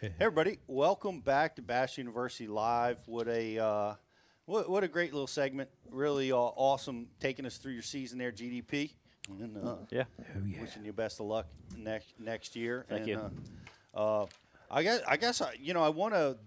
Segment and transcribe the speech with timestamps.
[0.02, 2.96] Hey everybody, welcome back to Bass University Live.
[3.04, 3.94] What a uh,
[4.46, 5.68] what, what a great little segment.
[5.90, 8.94] Really uh, awesome taking us through your season there, GDP.
[9.28, 10.04] And uh, Yeah.
[10.58, 12.86] wishing you best of luck next next year.
[12.88, 13.30] Thank and, you.
[13.94, 14.26] Uh, uh,
[14.70, 16.38] I guess I guess you know I want to.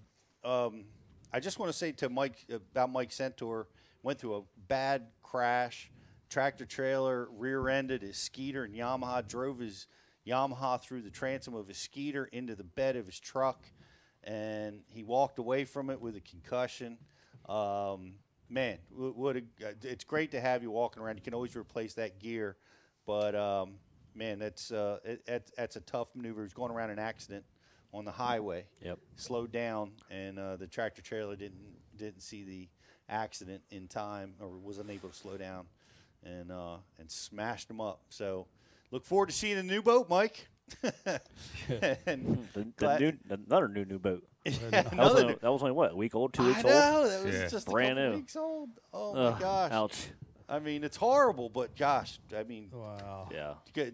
[0.44, 0.86] Um,
[1.32, 3.68] I just want to say to Mike about Mike Centaur
[4.02, 5.92] went through a bad crash,
[6.28, 9.86] tractor trailer rear-ended his Skeeter and Yamaha drove his
[10.28, 13.66] Yamaha through the transom of his Skeeter into the bed of his truck,
[14.24, 16.98] and he walked away from it with a concussion.
[17.48, 18.16] Um,
[18.50, 19.44] man, what a,
[19.82, 21.18] it's great to have you walking around.
[21.18, 22.56] You can always replace that gear,
[23.06, 23.76] but um,
[24.16, 26.44] man, that's uh, it, that's, that's a tough maneuver.
[26.44, 27.44] He's going around an accident
[27.94, 28.66] on the highway.
[28.82, 29.00] Yep.
[29.16, 31.60] Slowed down, and uh, the tractor trailer didn't
[31.96, 32.68] didn't see the
[33.10, 35.66] accident in time, or was unable to slow down,
[36.24, 38.02] and uh, and smashed him up.
[38.10, 38.48] So,
[38.94, 40.48] look forward to seeing the new boat, Mike.
[42.06, 44.24] and The, the new, another new new boat.
[44.46, 46.64] yeah, That was, only, new- that was only what a week old, two weeks I
[46.64, 47.10] weeks know old.
[47.10, 47.48] that was Yeah.
[47.48, 48.16] just Brand a new.
[48.18, 48.70] weeks old.
[48.94, 49.72] Oh Ugh, my gosh!
[49.72, 50.08] Ouch.
[50.50, 53.30] I mean, it's horrible, but gosh, I mean, Wow.
[53.32, 53.54] Yeah.
[53.74, 53.92] you ca-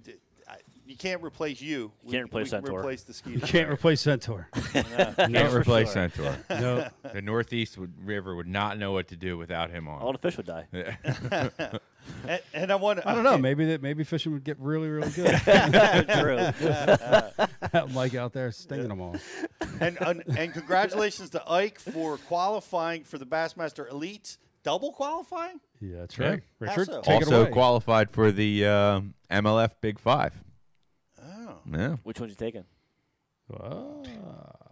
[0.48, 1.92] I- you can't replace you.
[2.04, 2.80] We- can't replace we Centaur.
[2.80, 3.32] Replace the ski.
[3.34, 4.48] You can't replace Centaur.
[4.74, 6.36] Can't replace Centaur.
[6.50, 6.88] no.
[7.14, 10.02] The Northeast would, River would not know what to do without him on.
[10.02, 10.68] All the fish would die.
[12.28, 13.06] And, and I want.
[13.06, 13.38] I don't know.
[13.38, 15.36] Maybe that maybe fishing would get really, really good.
[15.46, 16.38] True.
[17.74, 19.16] Have Mike out there stinging them all.
[19.80, 25.60] and, and and congratulations to Ike for qualifying for the Bassmaster Elite Double qualifying?
[25.80, 26.30] Yeah, that's Yeah.
[26.30, 26.44] right.
[26.60, 27.02] Richard, so?
[27.08, 30.34] also qualified for the um, MLF Big Five.
[31.22, 31.56] Oh.
[31.72, 32.66] Yeah, Which one's you taking?
[33.48, 34.04] Wow.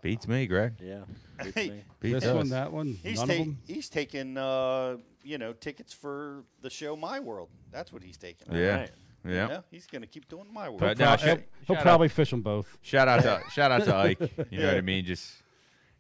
[0.02, 0.74] Beats me, Greg.
[0.82, 1.02] Yeah.
[1.44, 1.84] beats Hey, me.
[2.00, 2.36] Beats This us.
[2.36, 3.58] one, that one, He's none of ta- them.
[3.68, 7.50] he's taking uh, you know tickets for the show My World.
[7.72, 8.54] That's what he's taking.
[8.54, 8.92] Yeah, Alright.
[9.26, 9.48] You yeah.
[9.48, 10.80] know, he's going to keep doing My World.
[10.80, 12.78] But He'll, prob- he'll- sh- he'll shout probably fish them both.
[12.82, 14.20] Shout out to shout out to Ike.
[14.52, 15.06] You know what I mean?
[15.06, 15.32] Just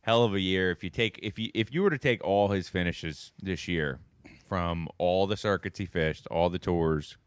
[0.01, 0.71] hell of a year.
[0.71, 3.99] If you take if you if you were to take all his finishes this year
[4.47, 7.17] from all the circuits he fished, all the tours,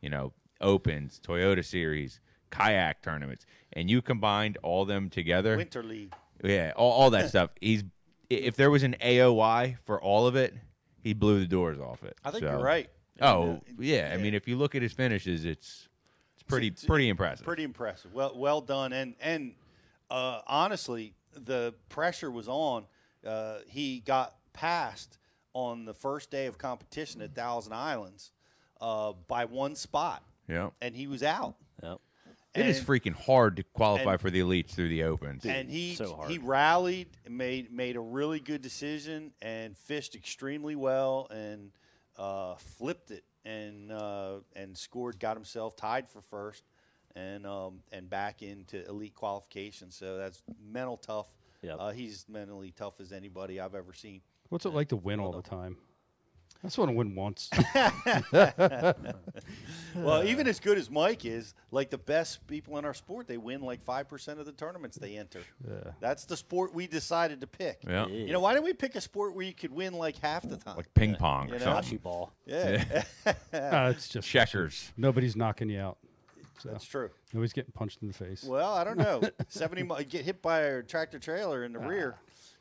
[0.00, 0.32] you know,
[0.62, 2.20] opens, Toyota series,
[2.54, 6.12] kayak tournaments, and you combined all them together, Winter League.
[6.42, 7.50] yeah, all, all that stuff.
[7.60, 7.84] He's
[8.30, 10.54] if there was an AOI for all of it,
[11.02, 12.16] he blew the doors off it.
[12.24, 12.88] I think So- you're right.
[13.20, 15.88] Oh yeah, I mean if you look at his finishes, it's
[16.34, 17.44] it's pretty It's- pretty impressive.
[17.46, 18.12] Pretty impressive.
[18.12, 18.92] Well, well done.
[18.92, 19.54] And and
[20.10, 22.86] uh, honestly, the pressure was on.
[23.24, 25.18] Uh, he got passed
[25.54, 28.32] on the first day of competition at Thousand Islands
[28.80, 30.70] uh, by one spot, yeah.
[30.80, 31.54] and he was out.
[32.56, 32.64] Yep.
[32.66, 35.44] It is freaking hard to qualify and- for the elites through the opens.
[35.44, 36.30] and he so hard.
[36.30, 41.72] he rallied, made made a really good decision, and fished extremely well, and
[42.16, 46.62] uh, flipped it, and uh, and scored, got himself tied for first,
[47.16, 49.90] and um, and back into elite qualification.
[49.90, 51.26] So that's mental tough.
[51.62, 51.76] Yep.
[51.80, 54.20] Uh, he's mentally tough as anybody I've ever seen.
[54.50, 55.76] What's it like to win all the time?
[56.64, 57.50] I just want to win once.
[59.94, 63.36] Well, even as good as Mike is, like the best people in our sport, they
[63.36, 65.40] win like five percent of the tournaments they enter.
[65.68, 65.90] Yeah.
[66.00, 67.82] That's the sport we decided to pick.
[67.86, 68.06] yeah.
[68.06, 70.56] You know, why didn't we pick a sport where you could win like half the
[70.56, 70.76] time?
[70.76, 71.64] Like ping pong You or know?
[71.66, 71.98] something.
[71.98, 72.32] Ball.
[72.46, 73.04] yeah,
[73.52, 74.90] Uh, it's just Checkers.
[74.96, 75.98] nobody's knocking you out.
[76.60, 77.10] So that's true.
[77.34, 78.42] nobody's getting punched in the face.
[78.42, 79.20] Well, I don't know.
[79.48, 82.16] Seventy, mi- get hit by a tractor trailer in the rear.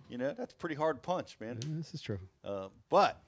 [0.09, 1.58] You know, that's a pretty hard punch, man.
[1.62, 2.19] Yeah, this is true.
[2.44, 3.22] Uh, but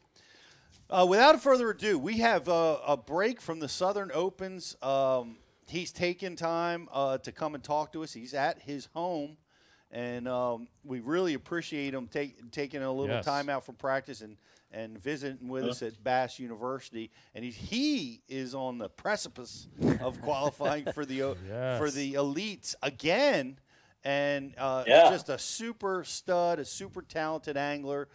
[0.90, 4.76] uh, without further ado, we have uh, a break from the Southern Opens.
[4.82, 5.38] Um,
[5.68, 8.14] he's taken time uh, to come and talk to us.
[8.14, 9.38] He's at his home,
[9.92, 13.26] and um, we really appreciate him take, taking a little Yes.
[13.26, 14.38] time out from practice and,
[14.72, 17.10] and visiting with us at Bass University.
[17.34, 19.68] And he's, he is on the precipice
[20.02, 21.38] of qualifying for the o-
[21.80, 23.58] for the elites again.
[24.04, 25.10] And uh, Yeah.
[25.10, 28.08] just a super stud, a super talented angler,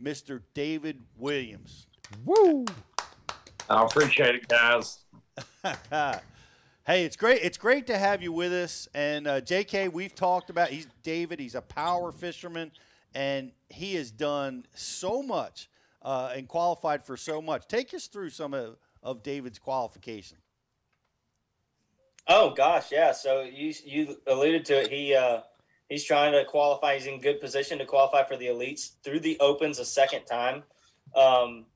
[0.00, 0.42] Mr.
[0.54, 1.88] David Williams.
[2.24, 2.64] Woo!
[3.68, 4.98] I appreciate it, guys.
[6.86, 7.42] hey, it's great.
[7.42, 8.88] It's great to have you with us.
[8.94, 10.68] And uh, J.K., we've talked about.
[10.68, 11.40] He's David.
[11.40, 12.72] He's a power fisherman,
[13.14, 15.68] and he has done so much
[16.02, 17.66] uh, and qualified for so much.
[17.66, 20.38] Take us through some of, of David's qualification.
[22.26, 23.12] Oh gosh, yeah.
[23.12, 24.90] So you you alluded to it.
[24.90, 25.40] He uh,
[25.88, 26.94] he's trying to qualify.
[26.94, 30.62] He's in good position to qualify for the elites through the opens a second time,
[31.14, 31.66] um,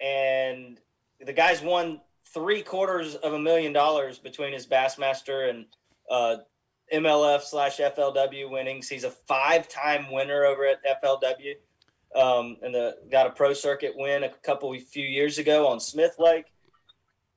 [0.00, 0.78] and
[1.24, 2.00] the guy's won
[2.32, 5.66] three quarters of a million dollars between his Bassmaster and
[6.10, 6.36] uh,
[6.92, 8.88] MLF slash FLW winnings.
[8.88, 11.54] He's a five time winner over at FLW,
[12.14, 16.16] um, and the got a pro circuit win a couple few years ago on Smith
[16.18, 16.46] Lake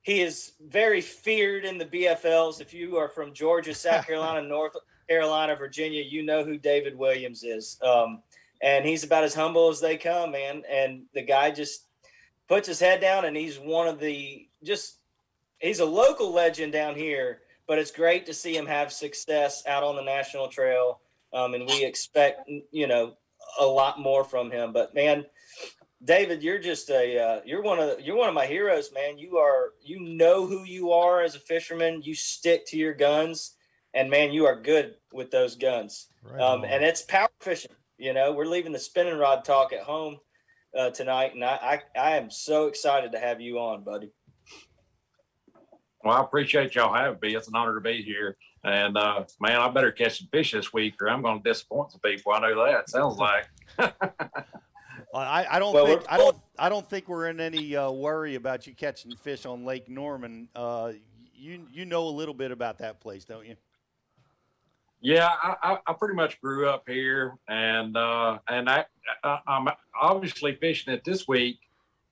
[0.01, 2.59] he is very feared in the BFLs.
[2.59, 4.75] If you are from Georgia, South Carolina, North
[5.07, 7.77] Carolina, Virginia, you know who David Williams is.
[7.81, 8.21] Um,
[8.61, 10.63] and he's about as humble as they come, man.
[10.69, 11.85] And the guy just
[12.51, 14.97] puts his head down, and he's one of the just
[15.59, 17.39] he's a local legend down here.
[17.65, 20.99] But it's great to see him have success out on the national trail,
[21.31, 23.13] um, and we expect you know
[23.57, 24.73] a lot more from him.
[24.73, 25.25] But man,
[26.03, 29.17] David, you're just a uh, you're one of the, you're one of my heroes, man.
[29.17, 32.01] You are you know who you are as a fisherman.
[32.03, 33.55] You stick to your guns,
[33.93, 36.07] and man, you are good with those guns.
[36.21, 37.71] Right Um, and it's power fishing.
[37.97, 40.19] You know, we're leaving the spinning rod talk at home
[40.77, 44.11] uh, tonight, and I, I I am so excited to have you on, buddy.
[46.03, 47.35] Well, I appreciate y'all having me.
[47.35, 48.37] It's an honor to be here.
[48.63, 51.91] And uh, man, I better catch some fish this week, or I'm going to disappoint
[51.91, 52.31] some people.
[52.33, 52.89] I know that.
[52.89, 53.47] Sounds like.
[55.13, 57.91] I, I don't Well, think we're- I don't I don't think we're in any uh,
[57.91, 60.47] worry about you catching fish on Lake Norman.
[60.55, 60.93] Uh,
[61.33, 63.55] you you know a little bit about that place, don't you?
[65.01, 68.85] Yeah, I, I, I pretty much grew up here, and uh, and I,
[69.23, 69.67] I I'm
[69.99, 71.57] obviously fishing it this week,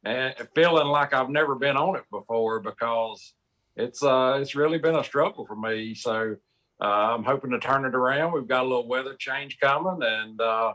[0.04, 3.34] and feeling like I've never been on it before because
[3.76, 5.94] it's uh it's really been a struggle for me.
[5.94, 6.36] So
[6.82, 6.84] uh,
[7.16, 8.34] I'm hoping to turn it around.
[8.34, 10.74] We've got a little weather change coming, and uh,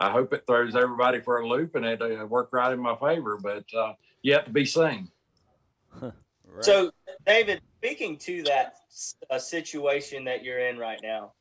[0.00, 2.96] I hope it throws everybody for a loop and it uh, work right in my
[2.96, 3.38] favor.
[3.40, 3.92] But uh,
[4.22, 5.10] yet to be seen.
[6.54, 6.64] Right.
[6.66, 6.90] So,
[7.26, 8.74] David, speaking to that
[9.30, 11.32] uh, situation that you're in right now,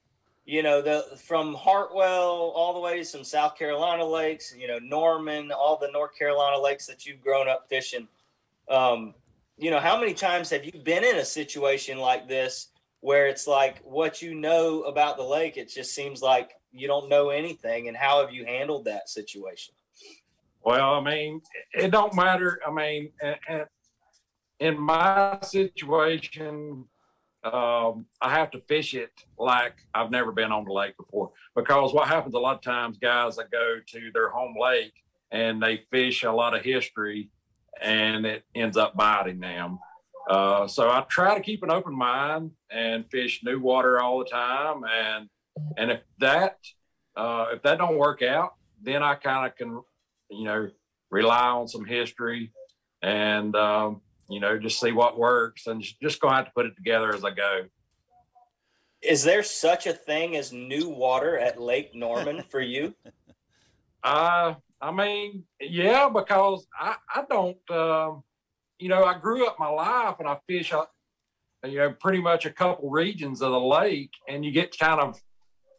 [0.46, 4.80] you know, the from Hartwell all the way to some South Carolina lakes, you know,
[4.80, 8.08] Norman, all the North Carolina lakes that you've grown up fishing.
[8.70, 9.14] Um,
[9.58, 12.70] you know, how many times have you been in a situation like this
[13.02, 17.10] where it's like what you know about the lake, it just seems like you don't
[17.10, 19.76] know anything, and how have you handled that situation?
[20.64, 21.42] Well, I mean,
[21.74, 22.60] it don't matter.
[22.66, 23.12] I mean,
[24.60, 26.86] in my situation,
[27.44, 31.32] um, I have to fish it like I've never been on the lake before.
[31.56, 34.94] Because what happens a lot of times, guys that go to their home lake
[35.32, 37.30] and they fish a lot of history,
[37.82, 39.80] and it ends up biting them.
[40.30, 44.26] Uh, so I try to keep an open mind and fish new water all the
[44.26, 44.84] time.
[44.84, 45.30] And
[45.78, 46.58] and if that
[47.16, 49.82] uh, if that don't work out, then I kind of can
[50.32, 50.70] you know,
[51.10, 52.52] rely on some history
[53.02, 54.02] and, um,
[54.32, 57.14] you know, just see what works and just, just gonna have to put it together
[57.14, 57.66] as I go.
[59.02, 62.94] Is there such a thing as new water at Lake Norman for you?
[64.04, 68.24] Uh, I mean, yeah, because I, I don't, um,
[68.80, 70.86] you know, I grew up my life and I fish, uh,
[71.64, 75.20] you know, pretty much a couple regions of the lake and you get kind of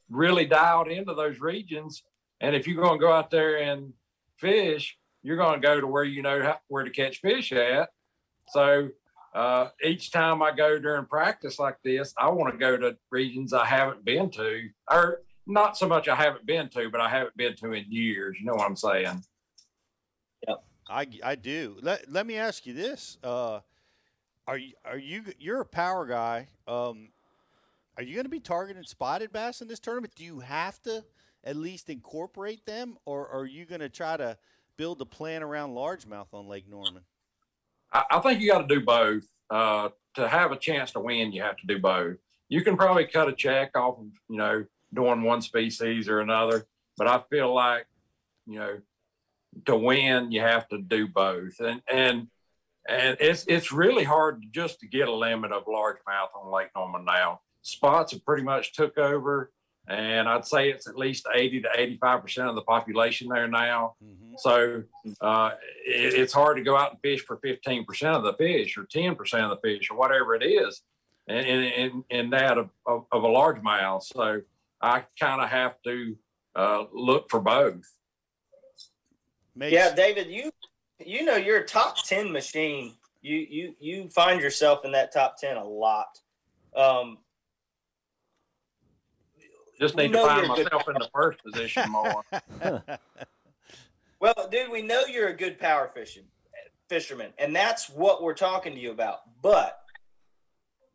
[0.08, 2.02] really dialed into those regions.
[2.40, 3.92] And if you're going to go out there and
[4.38, 7.88] fish, you're going to go to where you know how, where to catch fish at.
[8.48, 8.90] So
[9.34, 13.52] uh, each time I go during practice like this, I want to go to regions
[13.52, 17.36] I haven't been to, or not so much I haven't been to, but I haven't
[17.36, 18.36] been to in years.
[18.38, 19.22] You know what I'm saying?
[20.88, 21.78] I, I do.
[21.80, 23.60] Let, let me ask you this: uh,
[24.46, 26.48] Are you are you you're a power guy?
[26.66, 27.08] Um,
[27.96, 30.14] are you going to be targeting spotted bass in this tournament?
[30.14, 31.04] Do you have to
[31.44, 34.36] at least incorporate them, or are you going to try to
[34.76, 37.02] build a plan around largemouth on Lake Norman?
[37.92, 39.24] I, I think you got to do both.
[39.50, 42.16] Uh, to have a chance to win, you have to do both.
[42.48, 46.66] You can probably cut a check off of, you know, doing one species or another,
[46.98, 47.86] but I feel like,
[48.46, 48.80] you know,
[49.66, 51.60] to win, you have to do both.
[51.60, 52.28] And, and,
[52.86, 57.04] and it's, it's really hard just to get a limit of largemouth on Lake Norman
[57.04, 57.40] now.
[57.62, 59.50] Spots have pretty much took over,
[59.88, 61.68] and I'd say it's at least 80 to
[62.02, 63.94] 85% of the population there now.
[64.02, 64.34] Mm-hmm.
[64.38, 64.84] So
[65.20, 65.50] uh,
[65.84, 69.18] it, it's hard to go out and fish for 15% of the fish or 10%
[69.44, 70.82] of the fish or whatever it is
[71.26, 74.04] in, in, in that of, of, of a largemouth.
[74.04, 74.42] So
[74.80, 76.16] I kind of have to
[76.54, 77.82] uh, look for both.
[79.54, 80.50] Makes, Yeah, David, you
[81.04, 82.94] you know you're a top ten machine.
[83.20, 86.18] You you you find yourself in that top ten a lot.
[86.74, 87.18] Um,
[89.82, 92.22] Just need to find myself in the first position more.
[94.20, 96.22] well, dude, we know you're a good power fishing
[96.88, 99.22] fisherman, and that's what we're talking to you about.
[99.42, 99.80] But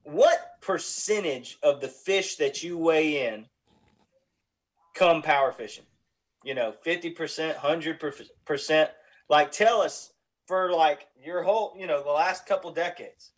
[0.03, 3.47] what percentage of the fish that you weigh in
[4.95, 5.83] come power fishing?
[6.45, 8.01] You know, fifty percent, hundred
[8.45, 8.91] percent.
[9.27, 10.13] Like, tell us
[10.45, 13.31] for like your whole, you know, the last couple decades.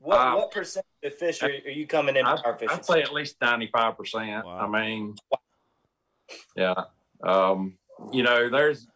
[0.00, 2.40] What Um, what percent of fish are, are you coming in I'd.
[2.68, 4.44] I'd say at least 95%.
[4.44, 5.16] I mean,
[6.56, 6.74] yeah.
[7.22, 7.78] Um,
[8.12, 8.86] you know, there's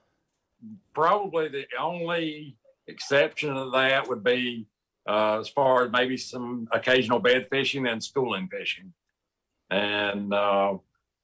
[0.94, 2.56] probably the only
[2.87, 4.66] exception to that would be
[5.09, 8.92] uh, as far as maybe some occasional bed fishing and schooling fishing.
[9.71, 10.75] and uh,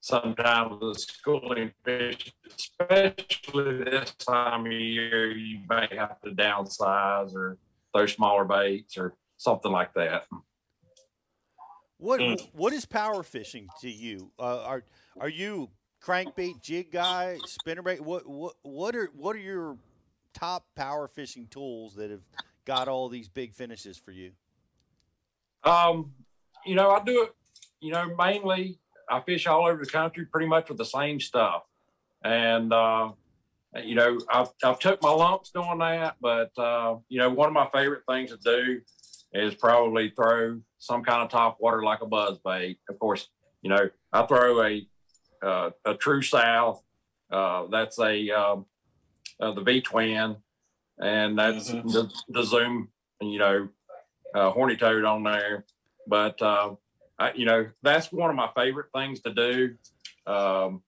[0.01, 7.57] sometimes the schooling fish, especially this time of year, you may have to downsize or
[7.93, 10.25] throw smaller baits or something like that.
[11.99, 12.49] What Mm.
[12.53, 14.31] what is power fishing to you?
[14.39, 14.85] Uh, are
[15.19, 15.69] are you
[16.01, 17.99] crankbait jig guy, spinnerbait?
[17.99, 19.77] What what what are what are your
[20.33, 22.23] top power fishing tools that have
[22.63, 24.31] got all these big finishes for you?
[25.65, 26.13] Um,
[26.65, 27.31] you know, I do it,
[27.81, 28.79] you know, mainly
[29.09, 31.63] I fish all over the country pretty much with the same stuff.
[32.23, 33.11] And, uh,
[33.83, 37.53] you know, I've, I've took my lumps doing that, but, uh, you know, one of
[37.53, 38.81] my favorite things to do
[39.33, 42.79] is probably throw some kind of top water like a buzz bait.
[42.89, 43.27] Of course,
[43.61, 44.87] you know, I throw a,
[45.43, 46.81] uh, a true south.
[47.31, 48.65] Uh, that's a, um,
[49.39, 50.37] uh, the V twin
[50.99, 51.91] and that's Mhm.
[51.93, 52.89] the, the zoom,
[53.21, 53.69] you know,
[54.33, 55.65] uh, horny toad on there.
[56.07, 56.75] But uh,
[57.17, 59.75] I, you know, that's one of my favorite things to do.
[60.25, 60.81] Um,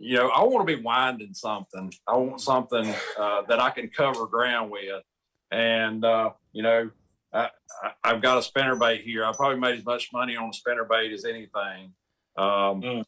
[0.00, 1.92] you know, I want to be winding something.
[2.06, 5.02] I want something uh, that I can cover ground with.
[5.50, 6.90] And uh, you know,
[7.32, 7.50] I,
[7.82, 9.24] I, I've got a spinner bait here.
[9.24, 11.92] I probably made as much money on a spinner bait as anything.
[12.36, 13.04] Um, Mm.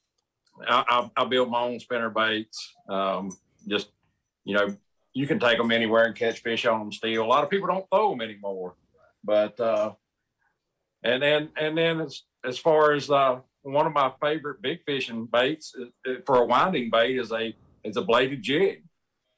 [0.69, 0.85] I,
[1.17, 2.75] I, I build my own spinner baits.
[2.89, 3.31] Um,
[3.69, 3.91] just
[4.45, 4.77] you know,
[5.15, 7.23] you can take them anywhere and catch fish on them still.
[7.23, 8.75] A lot of people don't throw them anymore,
[9.25, 9.93] but uh,
[11.03, 15.27] and then and then as as far as uh, one of my favorite big fishing
[15.27, 18.83] baits is, is- for a winding bait is a is a bladed jig,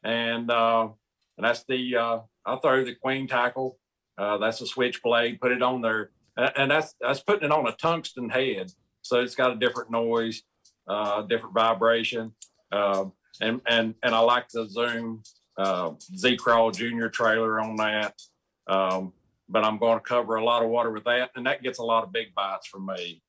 [0.03, 0.89] and uh,
[1.37, 3.79] and that's the uh, I throw the queen tackle.
[4.19, 5.41] Uh, that's a switchblade.
[5.41, 9.35] Put it on there, and, that's that's putting it on a tungsten head, so it's
[9.35, 10.43] got a different noise,
[10.89, 12.33] uh, different vibration,
[12.71, 13.07] uh,
[13.41, 15.23] and and and I like the zoom
[15.57, 18.21] uh, Z-Craw Junior trailer on that.
[18.67, 19.13] Um,
[19.49, 21.85] but I'm going to cover a lot of water with that, and that gets a
[21.85, 23.23] lot of big bites from me.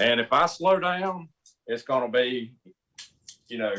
[0.00, 1.28] And if I slow down,
[1.66, 2.54] it's going to be,
[3.48, 3.74] you know,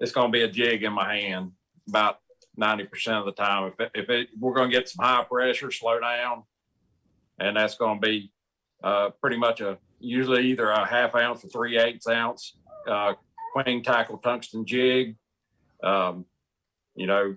[0.00, 1.52] it's going to be a jig in my hand
[1.88, 2.20] about
[2.58, 3.72] 90% of the time.
[3.72, 6.44] If, it, if it, we're going to get some high pressure, slow down,
[7.38, 8.32] and that's going to be
[8.82, 13.14] uh, pretty much a usually either a half ounce or three eighths ounce uh,
[13.52, 15.16] queen tackle tungsten jig.
[15.82, 16.24] Um,
[16.94, 17.36] you know,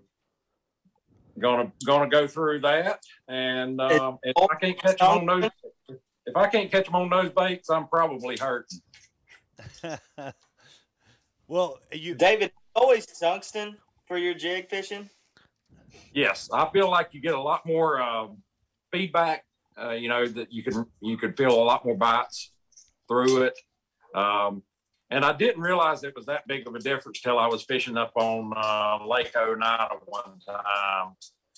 [1.38, 5.50] gonna gonna go through that, and um, if I can't catch them on those,
[6.26, 8.80] if I can't catch them on those baits, I'm probably hurting.
[11.48, 13.78] well, you David, always tungsten
[14.10, 15.10] for your jig fishing.
[16.14, 18.40] Yes, I feel like you get a lot more um,
[18.92, 19.46] feedback.
[19.82, 22.52] Uh, you know that you can you can feel a lot more bites
[23.08, 23.58] through it.
[24.14, 24.64] Um,
[25.12, 27.98] and I didn't realize it was that big of a difference till I was fishing
[27.98, 31.14] up on uh, Lake Oneida one time,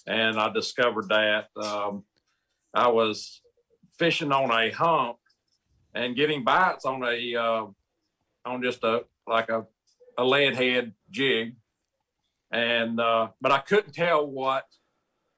[0.05, 2.03] and I discovered that um,
[2.74, 3.41] I was
[3.98, 5.17] fishing on a hump
[5.96, 7.65] and getting bites on a uh,
[8.46, 9.65] on just a like a
[10.17, 11.55] a lead head jig,
[12.51, 14.65] and uh, but I couldn't tell what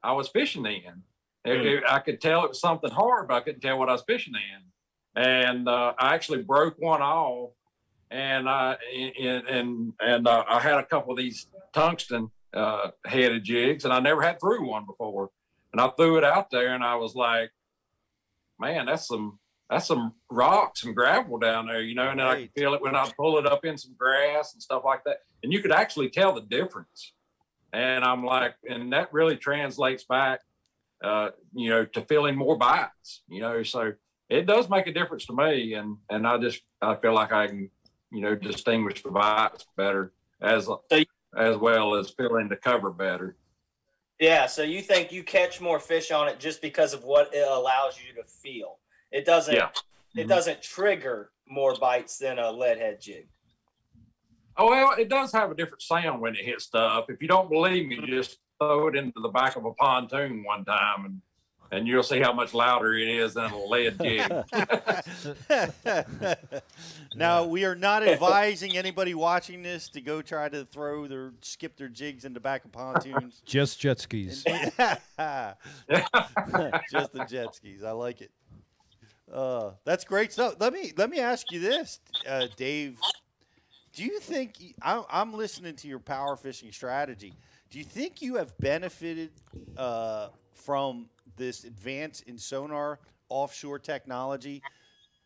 [0.01, 1.03] I was fishing in.
[1.45, 3.93] It- it- I could tell it was something hard, but I couldn't tell what I
[3.93, 5.21] was fishing in.
[5.21, 7.51] And uh, I actually broke one off,
[8.09, 8.77] and I
[9.19, 13.93] and and, and uh, I had a couple of these tungsten uh, headed jigs, and
[13.93, 15.29] I never had threw one before.
[15.71, 17.51] And I threw it out there, and I was like,
[18.59, 19.39] "Man, that's some
[19.69, 22.53] that's some rock, some gravel down there, you know." And then I Right.
[22.53, 25.17] could feel it when I pull it up in some grass and stuff like that,
[25.41, 27.13] and you could actually tell the difference.
[27.71, 30.41] And I'm like, and that really translates back
[31.03, 33.91] uh, you know, to feeling more bites, you know, so
[34.29, 35.73] it does make a difference to me.
[35.73, 37.69] And, and I just, I feel like I can,
[38.11, 40.69] you know, distinguish the bites better as,
[41.37, 43.35] as well as feeling the cover better.
[44.19, 47.45] Yeah, so you think you catch more fish on it just because of what it
[47.45, 48.79] allows you to feel.
[49.13, 49.69] It doesn't Yeah.
[50.15, 50.29] it Mhm.
[50.29, 53.27] doesn't trigger more bites than a lead head jig.
[54.57, 57.05] Oh, well, it does have a different sound when it hits stuff.
[57.09, 60.63] If you don't believe me, just throw it into the back of a pontoon one
[60.65, 61.21] time and,
[61.71, 64.31] and you'll see how much louder it is than a lead jig.
[67.15, 71.75] now we are not advising anybody watching this to go try to throw their skip
[71.75, 73.41] their jigs in the back of pontoons.
[73.45, 74.43] Just jet skis.
[74.43, 74.77] Just
[77.13, 77.83] the jet skis.
[77.83, 78.29] I like it.
[79.33, 80.55] Uh, that's great stuff.
[80.59, 81.99] Let me let me ask you this,
[82.29, 82.99] uh, Dave.
[83.93, 87.33] Do you think I, I'm listening to your power fishing strategy?
[87.71, 89.31] Do you think you have benefited
[89.75, 92.99] uh, from this advance in sonar
[93.29, 94.61] offshore technology,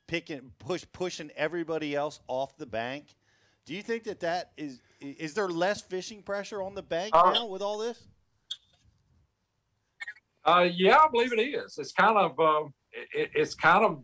[0.07, 3.15] picking push pushing everybody else off the bank?
[3.65, 7.33] Do you think that that is is there less fishing pressure on the bank Uh,
[7.33, 8.07] now with all this?
[10.45, 11.77] Uh, yeah, I believe it is.
[11.77, 12.69] It's kind of, uh,
[13.13, 14.01] it, it's kind of,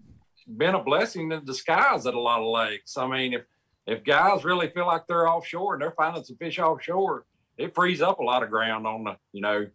[0.47, 2.97] been a blessing in disguise at a lot of lakes.
[2.97, 3.43] I mean, if
[3.85, 7.25] if guys really feel like they're offshore and they're finding some fish offshore,
[7.57, 9.67] it frees up a lot of ground on the you know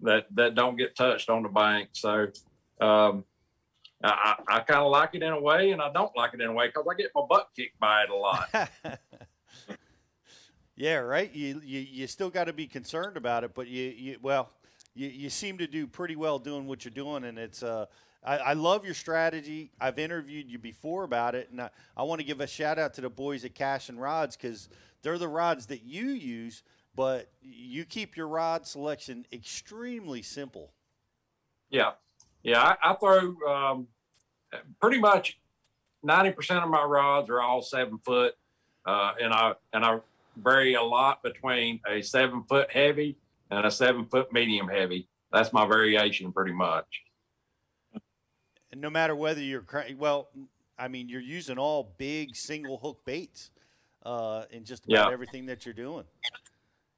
[0.00, 1.90] that that don't get touched on the bank.
[1.92, 2.28] So
[2.80, 3.24] um,
[4.02, 6.48] I, I kind of like it in a way, and I don't like it in
[6.48, 8.70] a way because I get my butt kicked by it a lot.
[10.76, 11.34] yeah, right.
[11.34, 14.50] You you, you still got to be concerned about it, but you, you well,
[14.94, 17.86] you, you seem to do pretty well doing what you're doing, and it's uh.
[18.28, 19.70] I, I love your strategy.
[19.80, 22.92] I've interviewed you before about it, and I, I want to give a shout out
[22.94, 24.68] to the boys at Cashion Rods because
[25.00, 26.62] they're the rods that you use,
[26.94, 30.72] but you keep your rod selection extremely simple.
[31.70, 31.92] Yeah,
[32.42, 32.76] yeah.
[32.82, 33.86] I, I throw um,
[34.78, 35.40] pretty much
[36.02, 38.34] ninety percent of my rods are all seven foot,
[38.84, 40.00] uh, and I and I
[40.36, 43.16] vary a lot between a seven foot heavy
[43.50, 45.08] and a seven foot medium heavy.
[45.32, 47.04] That's my variation, pretty much.
[48.70, 49.64] And no matter whether you're
[49.96, 50.28] well,
[50.78, 53.50] I mean, you're using all big single hook baits
[54.04, 55.12] uh, in just about Yeah.
[55.12, 56.04] everything that you're doing.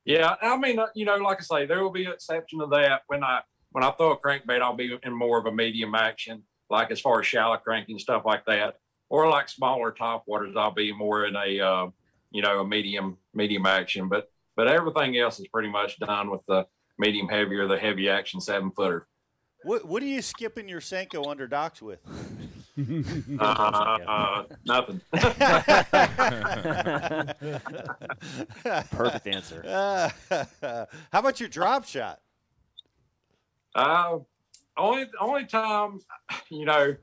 [0.04, 2.66] Yeah, I mean, uh, you know, like I say, there will be an exception to
[2.66, 5.94] that when I when I throw a crankbait, I'll be in more of a medium
[5.94, 10.56] action, like as far as shallow cranking stuff like that, or like smaller top waters,
[10.56, 11.86] I'll be more in a uh,
[12.32, 14.08] you know a medium medium action.
[14.08, 16.66] But but everything else is pretty much done with the
[16.98, 19.06] medium heavy or the heavy action seven footer.
[19.62, 22.00] What What are you skipping your Senko under docks with?
[23.38, 23.42] Uh,
[24.08, 25.00] uh, nothing.
[28.90, 29.62] Perfect answer.
[31.12, 32.20] how about your drop shot?
[33.74, 34.18] Uh,
[34.76, 36.00] only only time,
[36.48, 36.96] you know,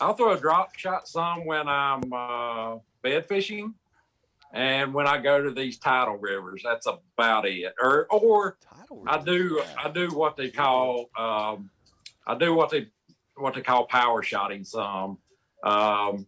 [0.00, 3.74] I'll throw a drop shot some when I'm uh, bed fishing,
[4.52, 6.62] and when I go to these tidal rivers.
[6.64, 7.74] That's about it.
[7.80, 8.56] Or or
[9.06, 9.74] I do Yeah.
[9.84, 11.70] I do what they call um,
[12.26, 12.88] I do what they
[13.36, 15.18] what they call power shotting some.
[15.62, 16.26] Um,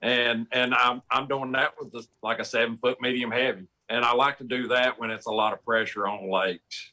[0.00, 4.04] and and I'm I'm doing that with the, like a seven foot medium heavy, and
[4.04, 6.92] I like to do that when it's a lot of pressure on lakes.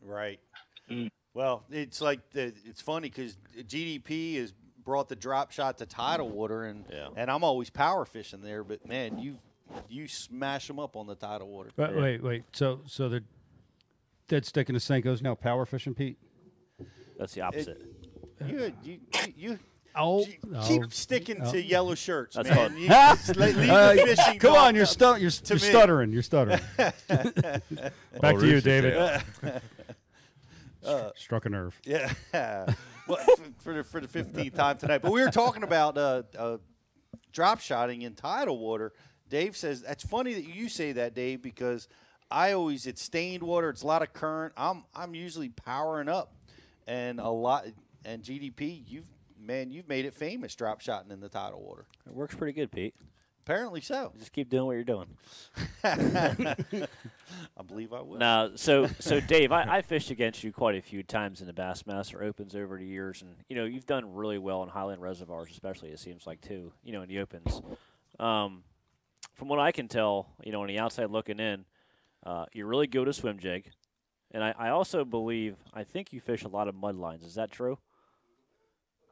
[0.00, 0.40] Right.
[0.90, 1.10] Mm.
[1.32, 4.52] Well, it's like the, it's funny because GDP has
[4.84, 7.08] brought the drop shot to tidal water, and Yeah.
[7.16, 8.62] and I'm always power fishing there.
[8.64, 9.38] But man, you
[9.88, 11.70] you smash them up on the tidal water.
[11.76, 12.44] But wait, wait.
[12.52, 13.24] So, so the
[14.28, 16.18] dead stick in the Senko's now power fishing, Pete.
[17.18, 17.80] That's the opposite.
[18.46, 19.32] You you you.
[19.36, 19.58] you
[19.96, 20.26] Oh,
[20.66, 22.56] keep sticking to yellow shirts, That's man.
[22.58, 24.40] called- You just le- leave Uh, fishing.
[24.40, 26.10] come on, you're, stu- you're, to you're stuttering.
[26.10, 26.58] You're stuttering.
[26.76, 27.62] Back
[28.24, 29.22] Old to you, Rooster David.
[30.82, 31.12] tail.
[31.14, 31.80] Struck a nerve.
[31.84, 32.12] Yeah.
[33.58, 35.02] For the for the fifteenth time tonight.
[35.02, 36.56] But we were talking about uh, uh,
[37.32, 38.92] drop shotting in tidal water.
[39.28, 41.88] Dave says that's funny that you say that, Dave, because
[42.30, 43.68] I always it's stained water.
[43.70, 44.52] It's a lot of current.
[44.56, 46.34] I'm I'm usually powering up,
[46.86, 47.66] and a lot
[48.04, 48.82] and GDP.
[48.86, 51.86] You've man, you've made it famous drop shotting in the tidal water.
[52.06, 52.94] It works pretty good, Pete.
[53.44, 54.10] Apparently so.
[54.18, 55.06] Just keep doing what you're doing.
[55.84, 56.56] I
[57.66, 58.16] believe I will.
[58.16, 61.52] Now, so so Dave, I, I fished against you quite a few times in the
[61.52, 65.50] Bassmaster Opens over the years, and you know you've done really well in Highland reservoirs,
[65.50, 66.72] especially it seems like too.
[66.82, 67.60] You know in the opens.
[68.18, 68.62] Um,
[69.34, 71.66] from what I can tell, you know on the outside looking in,
[72.24, 73.70] uh, you're really good at swim jig,
[74.30, 77.22] and I, I also believe I think you fish a lot of mud lines.
[77.24, 77.78] Is that true?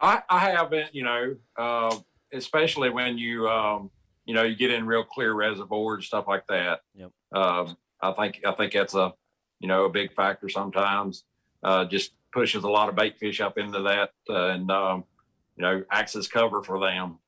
[0.00, 1.96] I, I haven't, you know, uh,
[2.32, 3.90] especially when you, um,
[4.24, 6.80] you know, you get in real clear reservoirs, stuff like that.
[6.94, 7.10] Yep.
[7.32, 9.12] Um, I think, I think that's a,
[9.60, 11.24] you know, a big factor sometimes.
[11.62, 15.04] Uh, just pushes a lot of bait fish up into that, uh, and um,
[15.56, 17.18] you know, acts as cover for them.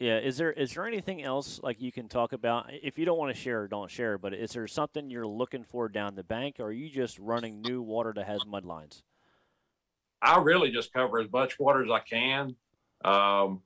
[0.00, 0.18] Yeah.
[0.18, 2.66] Is there is there anything else like you can talk about?
[2.70, 4.18] If you don't want to share, don't share.
[4.18, 7.60] But is there something you're looking for down the bank, or are you just running
[7.60, 9.02] new water that has mud lines?
[10.20, 12.56] I really just cover as much water as I can
[13.04, 13.62] um,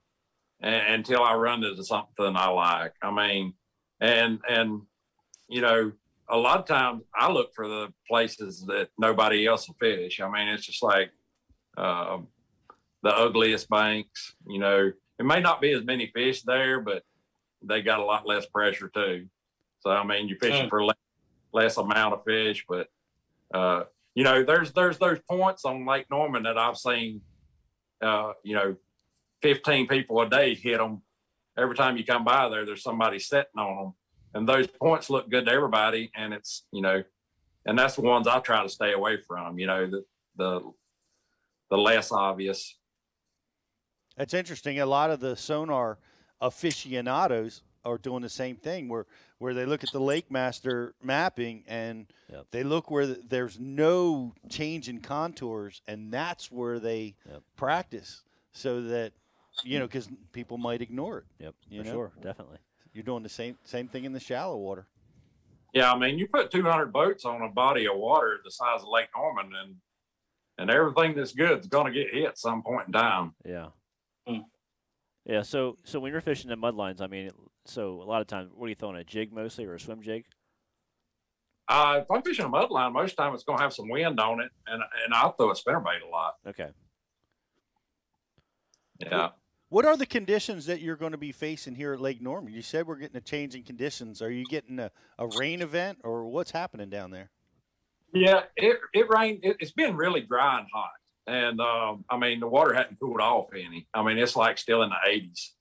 [0.62, 2.92] and, until I run into something I like.
[3.02, 3.54] I mean,
[4.00, 4.82] and and
[5.48, 5.92] you know,
[6.28, 10.20] a lot of times I look for the places that nobody else will fish.
[10.20, 11.10] I mean, it's just like
[11.76, 12.28] um,
[13.02, 14.34] the ugliest banks.
[14.46, 17.02] You know, it may not be as many fish there, but
[17.62, 19.26] they got a lot less pressure too.
[19.80, 20.70] So I mean, you're fishing Mm.
[20.70, 20.96] for less,
[21.52, 22.88] less amount of fish, but
[23.52, 27.20] uh, you know, there's there's those points on Lake Norman that I've seen,
[28.00, 28.76] uh, you know,
[29.42, 31.02] 15 people a day hit them.
[31.58, 33.94] Every time you come by there, there's somebody sitting on them,
[34.34, 36.10] and those points look good to everybody.
[36.14, 37.02] And it's you know,
[37.66, 39.58] and that's the ones I try to stay away from.
[39.58, 40.04] You know, the
[40.36, 40.72] the
[41.70, 42.78] the less obvious.
[44.16, 44.78] That's interesting.
[44.80, 45.98] A lot of the sonar
[46.40, 49.06] aficionados are doing the same thing, where
[49.38, 52.46] where they look at the Lake Master mapping and Yep.
[52.50, 57.42] they look where th- there's no change in contours, and that's where they Yep.
[57.56, 58.22] practice.
[58.54, 59.14] so that
[59.64, 61.24] you know because people might ignore it.
[61.40, 61.92] Yep, You for know?
[61.92, 62.58] sure, definitely.
[62.92, 64.86] You're doing the same same thing in the shallow water.
[65.72, 68.88] Yeah, I mean, you put 200 boats on a body of water the size of
[68.88, 69.76] Lake Norman, and
[70.58, 73.34] and everything that's good is going to get hit some point in time.
[73.44, 73.68] Yeah.
[74.26, 74.40] Hmm.
[75.24, 75.42] Yeah.
[75.42, 77.30] So so when you're fishing the mud lines, I mean,
[77.64, 80.02] so a lot of times, what are you throwing a jig mostly or a swim
[80.02, 80.26] jig?
[81.68, 83.72] Uh, if I'm fishing a mud line, most of the time it's going to have
[83.72, 86.34] some wind on it, and and I'll throw a spinnerbait a lot.
[86.46, 86.68] Okay.
[88.98, 89.30] Yeah.
[89.72, 92.52] What are the conditions that you're going to be facing here at Lake Norman?
[92.52, 94.20] You said we're getting a change in conditions.
[94.20, 97.30] Are you getting a, a rain event or what's happening down there?
[98.12, 99.38] Yeah, it it rained.
[99.42, 100.90] It, it's been really dry and hot,
[101.26, 103.88] and um, I mean the water hadn't cooled off any.
[103.94, 105.52] I mean it's like still in the 80s,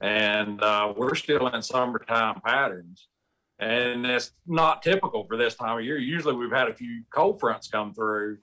[0.00, 3.06] and uh, we're still in summertime patterns,
[3.58, 5.98] and it's not typical for this time of year.
[5.98, 8.38] Usually we've had a few cold fronts come through,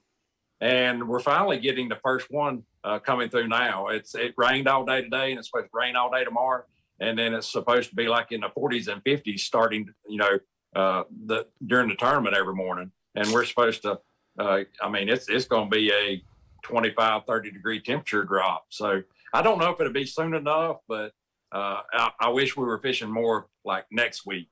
[0.60, 3.88] and we're finally getting the first one uh, coming through now.
[3.88, 6.62] It's it rained all day today, and it's supposed to rain all day tomorrow,
[7.00, 9.92] and then it's supposed to be like in the 40s and 50s starting.
[10.08, 10.38] You know,
[10.76, 13.98] uh, the during the tournament every morning and we're supposed to
[14.38, 16.22] uh, i mean it's it's going to be a
[16.62, 21.12] 25 30 degree temperature drop so i don't know if it'll be soon enough but
[21.52, 24.50] uh, I, I wish we were fishing more like next week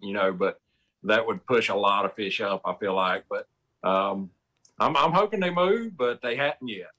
[0.00, 0.60] you know but
[1.04, 3.46] that would push a lot of fish up i feel like but
[3.82, 4.30] um,
[4.78, 6.90] I'm, I'm hoping they move but they hadn't yet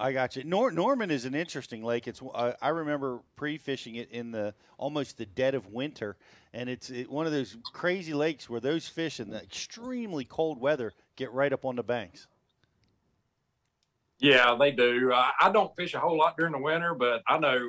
[0.00, 0.44] I got you.
[0.44, 2.08] Nor- Norman is an interesting lake.
[2.08, 6.16] It's I I remember pre-fishing it in the almost the dead of winter,
[6.54, 10.58] and it's it, one of those crazy lakes where those fish in the extremely cold
[10.58, 12.26] weather get right up on the banks.
[14.18, 15.12] Yeah, they do.
[15.12, 17.68] I, I don't fish a whole lot during the winter, but I know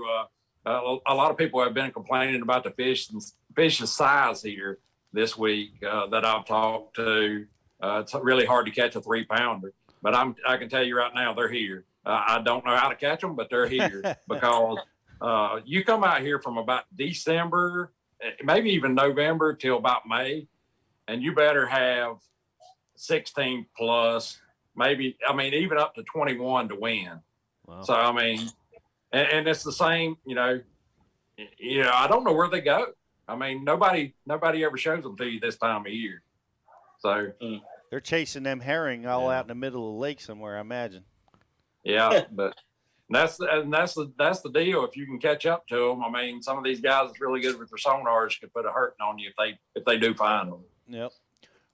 [0.66, 3.22] uh, a, lot of people have been complaining about the fish and
[3.56, 4.80] fish's size here
[5.14, 7.46] this week uh, that I've talked to.
[7.82, 10.98] Uh, it's really hard to catch a three pounder, but I'm I can tell you
[10.98, 11.86] right now they're here.
[12.06, 14.78] Uh, I don't know how to catch them, but they're here because
[15.22, 20.48] uh, you come out here from about December, eh, maybe even November till about May,
[21.08, 22.18] and you better have
[22.96, 24.40] 16 plus
[24.76, 27.20] maybe I mean even up to 21 to win.
[27.68, 27.82] Wow.
[27.84, 28.50] So I mean,
[29.12, 30.62] and, and it's the same, you know.
[31.38, 32.88] y- You know, I don't know where they go.
[33.28, 36.22] I mean, nobody nobody ever shows them to you this time of year.
[37.00, 37.32] So
[37.90, 39.40] They're chasing them herring all Yeah.
[39.40, 40.58] out in the middle of the lake somewhere.
[40.58, 41.04] I imagine.
[41.84, 42.56] Yeah, but
[43.10, 44.86] that's and that's the that's the deal.
[44.86, 47.42] If you can catch up to them, I mean, some of these guys that's really
[47.42, 50.14] good with their sonars could put a hurting on you if they if they do
[50.14, 50.62] find them.
[50.88, 51.12] Yep.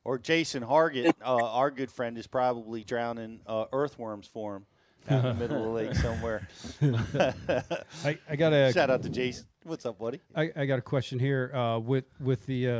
[0.04, 4.66] Or Jason Hargett, uh, our good friend, is probably drowning uh, earthworms for him
[5.10, 6.48] out in the middle of the lake somewhere.
[8.06, 9.46] I, I got a Shout out to Jason.
[9.64, 10.22] What's up, buddy?
[10.36, 12.72] I, I got a question here uh, with with the uh,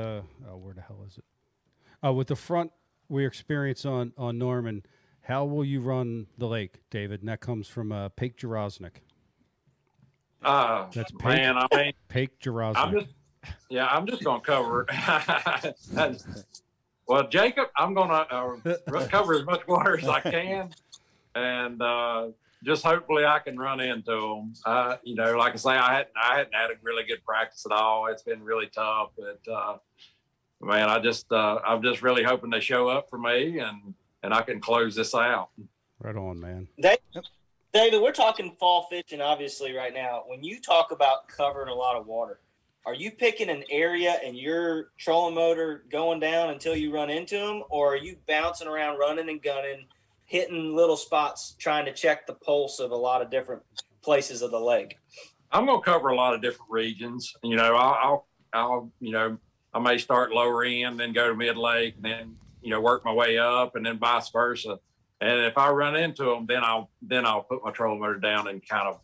[0.50, 1.26] oh, where the hell is it?
[2.06, 2.72] Uh, with the front
[3.10, 4.84] we experience on on Norman,
[5.28, 7.20] how will you run the lake, David?
[7.20, 9.02] And that comes from uh, Pake Jarosnik.
[10.42, 11.24] Uh, That's pink.
[11.24, 13.08] man, I mean, Pake I'm just,
[13.70, 15.76] yeah, I'm just gonna cover it.
[17.08, 20.70] well, Jacob, I'm gonna uh, cover as much water as I can,
[21.36, 22.28] and uh,
[22.64, 24.54] just hopefully I can run into them.
[24.66, 27.66] Uh, you know, like I say, I hadn't, I hadn't had a really good practice
[27.66, 28.08] at all.
[28.08, 29.78] It's been really tough, but uh,
[30.62, 34.34] man, I just, uh, I'm just really hoping they show up for me and and
[34.34, 35.50] I can close this out.
[36.00, 36.68] right on, man.
[37.74, 40.24] David, we're talking fall fishing, obviously, right now.
[40.26, 42.40] When you talk about covering a lot of water,
[42.86, 47.38] are you picking an area and your trolling motor going down until you run into
[47.38, 49.86] them, or are you bouncing around, running and gunning,
[50.26, 53.62] hitting little spots, trying to check the pulse of a lot of different
[54.02, 54.98] places of the lake?
[55.52, 57.34] I'm going to cover a lot of different regions.
[57.44, 59.38] You know, I'll, I'll, I'll, you know,
[59.74, 63.14] I may start lower end, then go to mid lake, then you know work my
[63.14, 64.80] way up, and then vice versa.
[65.20, 68.48] And if I run into them, then I'll then I'll put my trolling motor down
[68.48, 69.00] and kind of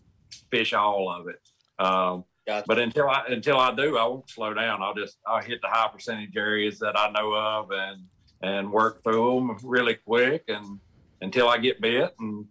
[0.51, 1.39] fish all of it.
[1.79, 2.65] Um, Gotcha.
[2.67, 4.81] but until I until I do, I won't slow down.
[4.81, 8.03] I'll just I'll hit the high percentage areas that I know of and
[8.41, 10.79] and work through them really quick and
[11.21, 12.45] until I get bit and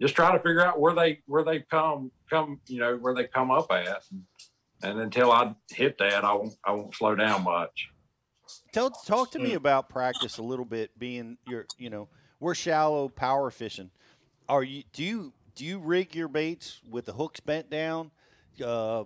[0.00, 3.24] just try to figure out where they where they come come you know where they
[3.24, 4.22] come up at and,
[4.82, 7.88] and until I hit that I won't I won't slow down much.
[8.72, 10.98] Tell talk to me about practice a little bit.
[10.98, 12.08] Being your, you know,
[12.40, 13.90] we're shallow power fishing.
[14.48, 14.82] Are you?
[14.92, 18.10] Do you do you rig your baits with the hooks bent down?
[18.64, 19.04] Uh,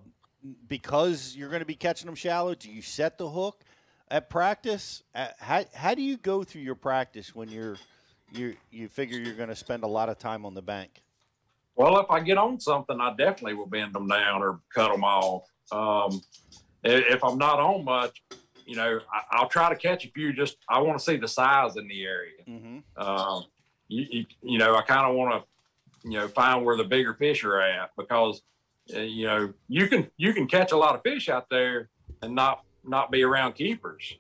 [0.68, 2.54] because you're going to be catching them shallow.
[2.54, 3.62] Do you set the hook
[4.10, 5.02] at practice?
[5.14, 7.76] Uh, how how do you go through your practice when you're
[8.32, 11.02] you you figure you're going to spend a lot of time on the bank?
[11.74, 15.04] Well, if I get on something, I definitely will bend them down or cut them
[15.04, 15.48] off.
[15.70, 16.22] Um,
[16.84, 18.22] if I'm not on much,
[18.66, 20.32] you know, I, I'll try to catch a few.
[20.32, 22.42] Just I want to see the size in the area.
[22.48, 23.02] Mm-hmm.
[23.02, 23.44] Um,
[23.88, 27.14] you, you, you know, I kind of want to you know find where the bigger
[27.14, 28.42] fish are at because
[28.94, 31.90] uh, you know you can you can catch a lot of fish out there
[32.22, 34.16] and not not be around keepers.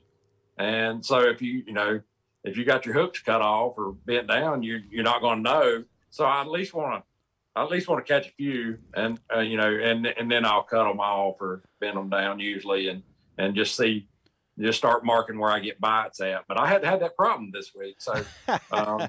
[0.58, 2.00] And so if you you know
[2.44, 5.50] if you got your hooks cut off or bent down, you you're not going to
[5.50, 5.84] know.
[6.10, 7.02] So I at least want to
[7.54, 10.44] I at least want to catch a few, and uh, you know, and and then
[10.44, 13.02] I'll cut them off or bend them down usually, and
[13.38, 14.08] and just see,
[14.58, 16.44] just start marking where I get bites at.
[16.48, 18.24] But I had had that problem this week, so.
[18.70, 19.08] Um,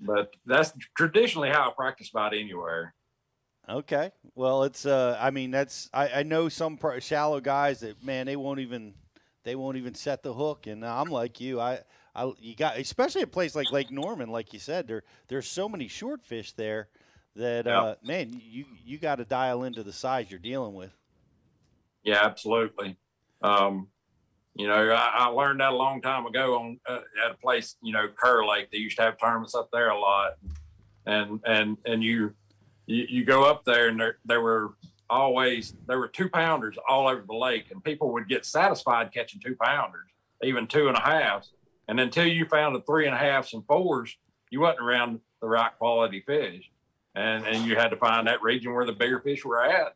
[0.00, 2.94] but that's traditionally how I practice about anywhere.
[3.68, 4.10] Okay.
[4.34, 4.86] Well, it's.
[4.86, 5.90] Uh, I mean, that's.
[5.92, 8.94] I, I know some pr- shallow guys that man, they won't even.
[9.44, 11.60] They won't even set the hook, and I'm like you.
[11.60, 11.80] I.
[12.14, 14.88] I you got especially a place like Lake Norman, like you said.
[14.88, 16.88] There there's so many short fish there
[17.36, 17.80] that Yeah.
[17.80, 20.90] uh, man, you you got to dial into the size you're dealing with.
[22.02, 22.96] Yeah, absolutely.
[23.42, 23.88] Um,
[24.54, 27.76] you know, I, I learned that a long time ago on uh, at a place,
[27.82, 28.70] you know, Kerr Lake.
[28.70, 30.34] They used to have tournaments up there a lot,
[31.06, 32.34] and and and you
[32.86, 34.74] you, you go up there and there there were
[35.08, 39.40] always there were two pounders all over the lake, and people would get satisfied catching
[39.40, 40.08] two pounders,
[40.42, 41.52] even two and a halves,
[41.88, 44.16] and until you found the three and a halves and fours,
[44.50, 46.70] you wasn't around the right quality fish,
[47.14, 49.94] and and you had to find that region where the bigger fish were at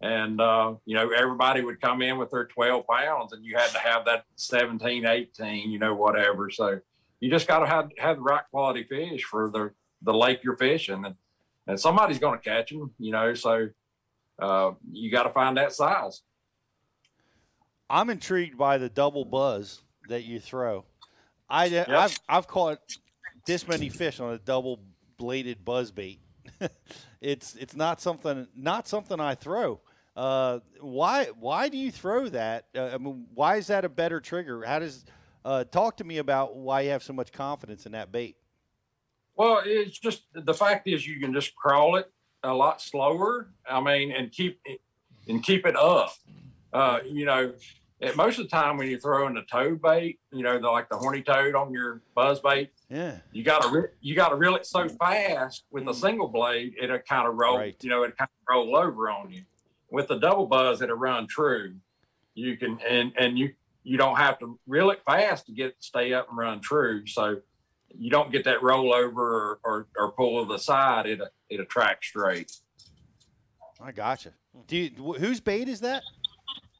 [0.00, 3.70] and uh, you know everybody would come in with their 12 pounds and you had
[3.70, 6.80] to have that 17 18 you know whatever so
[7.20, 9.70] you just got to have have the right quality fish for the
[10.02, 11.14] the lake you're fishing and
[11.66, 13.68] and somebody's going to catch them you know so
[14.40, 16.22] uh, you got to find that size
[17.88, 20.84] I'm intrigued by the double buzz that you throw.
[21.48, 22.78] I I've I've caught
[23.46, 24.80] this many fish on a double
[25.18, 26.20] bladed buzz bait.
[27.24, 29.80] it's it's not something not something I throw.
[30.14, 32.66] Uh, why why do you throw that?
[32.76, 34.62] Uh, I mean, why is that a better trigger?
[34.64, 35.04] How does
[35.44, 38.36] uh, talk to me about why you have so much confidence in that bait?
[39.36, 42.12] Well, it's just the fact is you can just crawl it
[42.44, 43.48] a lot slower.
[43.68, 44.80] I mean, and keep it
[45.26, 46.12] and keep it up.
[46.72, 47.54] Uh, you know,
[48.16, 50.96] most of the time when you're throwing a toad bait, you know, the, like the
[50.96, 54.54] horny toad on your buzz bait, Yeah, you got to re- you got to reel
[54.56, 57.58] it so fast with a single blade, it'll kind of roll.
[57.58, 57.76] Right.
[57.80, 59.42] You know, it kind of roll over on you.
[59.90, 61.74] With the double buzz, it'll run true.
[62.34, 65.80] You can and and you you don't have to reel it fast to get it
[65.80, 67.06] to stay up and run true.
[67.06, 67.40] So
[67.96, 71.06] you don't get that rollover or, or, or pull to the side.
[71.06, 72.52] It it attracts straight.
[73.80, 74.32] I gotcha.
[74.66, 76.02] Do you, wh- whose bait is that?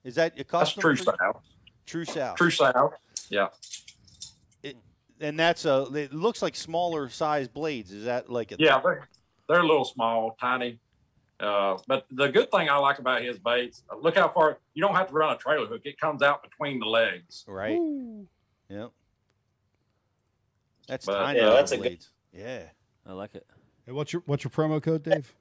[0.05, 1.41] Is that a That's true south.
[1.87, 2.37] True South.
[2.37, 2.95] True south.
[3.31, 3.49] Yeah.
[5.21, 5.83] And that's a.
[5.95, 7.93] It looks like smaller size blades.
[7.93, 8.57] Is that like a?
[8.59, 9.09] Yeah, they're
[9.49, 10.79] they're a little small, tiny.
[11.41, 14.81] Uh, but the good thing I like about his baits, uh, look how far you
[14.83, 15.83] don't have to run a trailer hook.
[15.85, 17.45] It comes out between the legs.
[17.49, 17.79] Right.
[18.69, 18.91] Yep.
[20.87, 22.63] That's But- tiny Yeah, that's a good- yeah.
[23.07, 23.47] I like it.
[23.85, 25.35] Hey, what's your what's your promo code, Dave?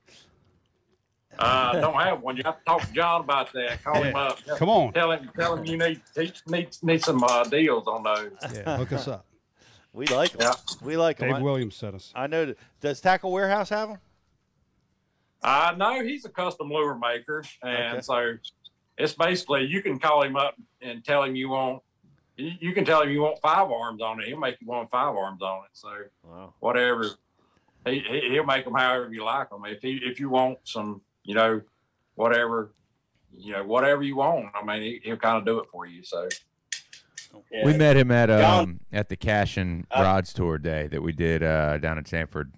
[1.39, 2.37] Uh, don't have one.
[2.37, 3.83] You have to talk to John about that.
[3.83, 4.39] Call him up.
[4.57, 4.93] Come on.
[4.93, 8.31] Tell him, tell him you need need need, need some uh, deals on those.
[8.53, 9.25] Yeah, hook us up.
[9.93, 10.41] We like them.
[10.41, 10.55] Yeah.
[10.81, 11.29] We like them.
[11.29, 12.11] Dave I, Williams sent us.
[12.15, 12.53] I know.
[12.81, 13.99] Does Tackle Warehouse have them?
[15.43, 18.01] I uh, know he's a custom lure maker, and Okay.
[18.01, 18.33] so
[18.97, 21.83] it's basically you can call him up and tell him you want.
[22.37, 24.27] You you can tell him you want five arms on it.
[24.27, 25.71] He'll make you want five arms on it.
[25.73, 25.89] So
[26.23, 26.53] Wow.
[26.59, 27.09] whatever.
[27.85, 29.65] He, he he'll make them however you like them.
[29.65, 31.61] If he if you want some, you know,
[32.15, 32.71] whatever,
[33.35, 34.47] you know, whatever you want.
[34.55, 36.03] I mean, he, he'll kind of do it for you.
[36.03, 36.29] So
[37.51, 37.65] Yeah.
[37.65, 41.43] We met him at um at the Cashion Uh, Rods tour day that we did
[41.43, 42.53] uh, down in Sanford.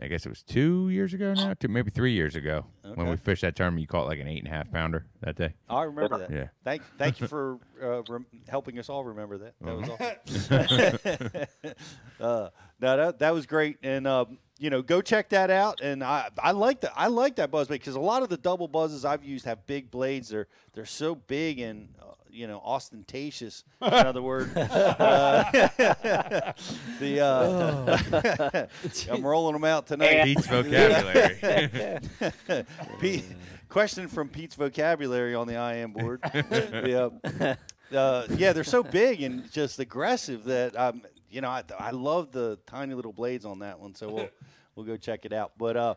[0.00, 3.16] I guess it was two years ago now, two maybe three years ago when we
[3.16, 3.82] fished that tournament.
[3.82, 5.52] You caught like an eight and a half pounder that day.
[5.68, 6.30] I remember that.
[6.30, 6.46] Yeah.
[6.64, 9.54] Thank, thank you for uh, rem- helping us all remember that.
[9.60, 11.74] That was awesome.
[12.20, 12.48] uh,
[12.80, 15.80] no, that, that was great, and um, you know, go check that out.
[15.82, 16.92] And I, I like that.
[16.96, 19.66] I like that buzz bait because a lot of the double buzzes I've used have
[19.66, 20.30] big blades.
[20.30, 23.64] They're they're so big and uh, you know ostentatious.
[23.82, 25.50] In other words, uh,
[26.98, 28.66] the uh,
[29.10, 30.24] I'm rolling them out tonight.
[30.24, 32.00] Pete's vocabulary.
[33.00, 33.24] Pete,
[33.68, 36.20] question from Pete's vocabulary on the IM board.
[36.32, 37.10] yeah,
[37.94, 42.32] uh, yeah, they're so big and just aggressive that um, you know I, I love
[42.32, 43.94] the tiny little blades on that one.
[43.94, 44.28] So we'll
[44.74, 45.52] we'll go check it out.
[45.58, 45.94] But uh,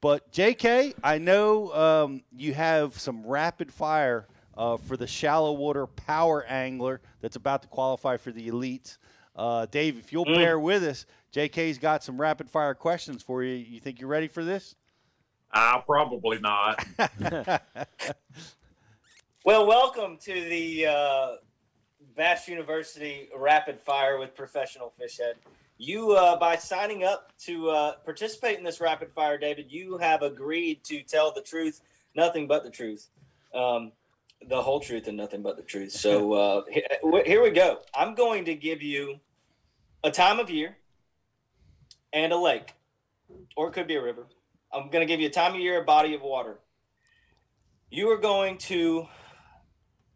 [0.00, 4.28] but J.K., I know um, you have some rapid fire.
[4.58, 8.98] Uh, for the shallow water power angler that's about to qualify for the elites.
[9.36, 13.54] Uh, Dave, if you'll bear with us, JK's got some rapid fire questions for you.
[13.54, 14.74] You think you're ready for this?
[15.52, 16.84] I'll probably not.
[19.48, 21.36] Well, welcome to the uh,
[22.14, 25.36] Bass University Rapid Fire with Professional Fish Head.
[25.78, 30.20] you uh, by signing up to uh, participate in this rapid fire, David, you have
[30.20, 31.80] agreed to tell the truth,
[32.14, 33.08] nothing but the truth,
[33.54, 33.92] um,
[34.46, 35.92] the whole truth, and nothing but the truth.
[35.92, 36.62] So uh,
[37.24, 37.80] here we go.
[37.94, 39.20] I'm going to give you
[40.04, 40.76] a time of year
[42.12, 42.74] and a lake,
[43.56, 44.26] or it could be a river.
[44.72, 46.58] I'm going to give you a time of year, a body of water.
[47.90, 49.06] You are going to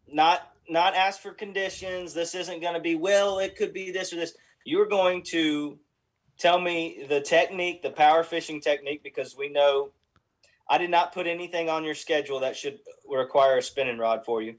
[0.07, 2.13] not not ask for conditions.
[2.13, 3.39] This isn't going to be well.
[3.39, 4.35] It could be this or this.
[4.65, 5.79] You're going to
[6.37, 9.89] tell me the technique, the power fishing technique, because we know
[10.69, 14.41] I did not put anything on your schedule that should require a spinning rod for
[14.41, 14.55] you.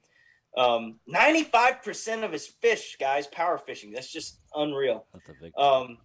[0.56, 3.90] Um, 95% of his fish, guys, power fishing.
[3.92, 5.06] That's just unreal.
[5.12, 5.52] That's a big.
[5.58, 5.98] Um,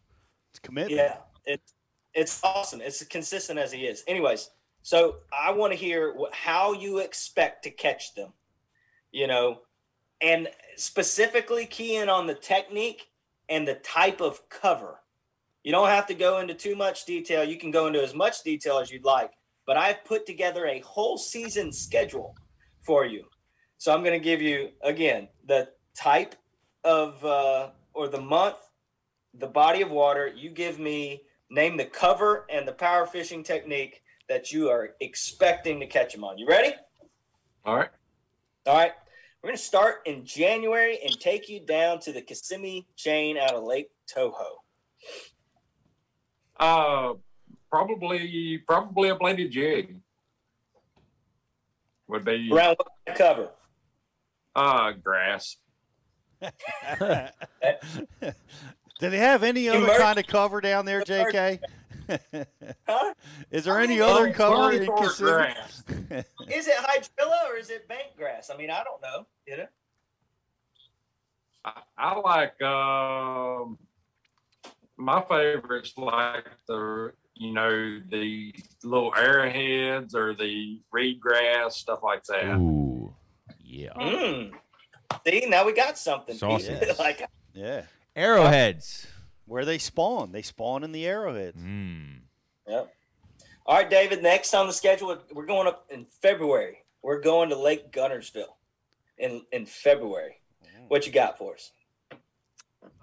[0.51, 0.95] It's commitment.
[0.97, 1.73] yeah, it's
[2.15, 2.81] it's awesome.
[2.81, 4.03] It's consistent as he is.
[4.07, 4.49] Anyways,
[4.81, 8.33] so I want to hear wh- how you expect to catch them.
[9.11, 9.61] You know,
[10.21, 13.09] and specifically key in on the technique
[13.49, 14.99] and the type of cover.
[15.63, 17.43] You don't have to go into too much detail.
[17.43, 19.31] You can go into as much detail as you'd like.
[19.69, 22.35] But I've put together a whole season schedule
[22.81, 23.25] for you.
[23.77, 26.33] So I'm going to give you again the type
[26.83, 28.55] of uh, or the month
[29.35, 30.25] the body of water.
[30.25, 35.79] You give me name the cover and the power fishing technique that you are expecting
[35.81, 36.39] to catch them on.
[36.39, 36.73] You ready?
[37.63, 37.89] All right.
[38.65, 38.93] All right.
[39.43, 43.53] We're going to start in January and take you down to the Kissimmee chain out
[43.53, 44.47] of Lake Toho.
[46.59, 47.13] Uh,
[47.69, 49.95] probably probably a bladed jig
[52.07, 53.49] would be Around what cover?
[54.55, 55.57] uh grass.
[58.99, 61.59] Do they have any other Emerg- kind of cover down there, JK?
[62.87, 63.13] Huh?
[63.51, 65.83] Is there I any mean, other um, cover in Or grass.
[65.89, 68.49] Is it hydrilla or is it bank grass?
[68.51, 69.25] I mean, I don't know.
[69.47, 69.67] You know?
[71.63, 73.77] I, I like um
[74.97, 82.23] my favorites like the you know the little arrowheads or the reed grass stuff like
[82.25, 82.57] that.
[82.57, 83.13] Ooh,
[83.63, 83.93] yeah.
[83.93, 84.51] Mm.
[85.25, 86.35] See, now we got something.
[86.37, 86.99] Sausage.
[86.99, 87.23] like,
[87.53, 87.83] Yeah.
[88.15, 89.07] Arrowheads.
[89.45, 90.31] Where they spawn.
[90.31, 91.57] They spawn in the arrowheads.
[91.57, 92.19] Mm.
[92.67, 92.93] Yep.
[93.65, 94.21] All right, David.
[94.21, 96.83] Next on the schedule, we're going up in February.
[97.01, 98.53] We're going to Lake Guntersville
[99.17, 100.35] in in February.
[100.89, 101.71] What you got for us?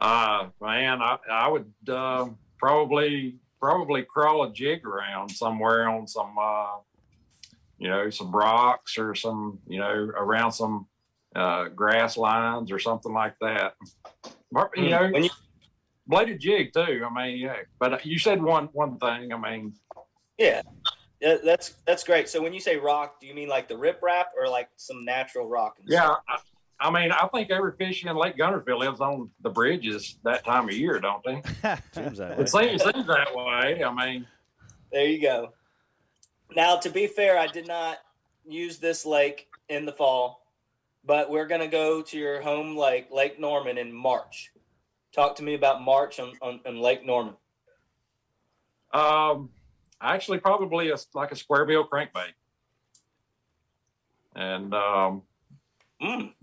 [0.00, 2.26] Uh man, I I would uh,
[2.58, 6.76] probably probably crawl a jig around somewhere on some uh
[7.78, 10.86] you know some rocks or some you know around some
[11.34, 13.74] uh grass lines or something like that.
[14.52, 15.28] But, You know, you
[16.06, 17.04] bladed jig too.
[17.04, 17.56] I mean, yeah.
[17.80, 19.32] But you said one one thing.
[19.32, 19.74] I mean,
[20.38, 20.62] yeah,
[21.20, 22.28] that's that's great.
[22.28, 25.04] So when you say rock, do you mean like the rip rap or like some
[25.04, 25.74] natural rock?
[25.80, 26.04] and yeah.
[26.04, 26.20] stuff?
[26.28, 26.38] I,
[26.78, 30.68] I mean, I think every fish in Lake Guntersville lives on the bridges that time
[30.68, 31.42] of year, don't they?
[31.92, 32.44] Seems that way.
[32.44, 33.82] It seems, seems that way.
[33.82, 34.26] I mean,
[34.92, 35.52] There you go.
[36.54, 37.98] Now, to be fair, I did not
[38.46, 40.46] use this lake in the fall,
[41.04, 44.52] but we're going to go to your home lake, Lake Norman, in March.
[45.12, 47.34] Talk to me about March on, on, on Lake Norman.
[48.92, 49.48] Um,
[50.00, 52.34] actually, probably a, like a square bill crankbait,
[54.34, 55.22] and um,
[56.02, 56.34] Mm, they're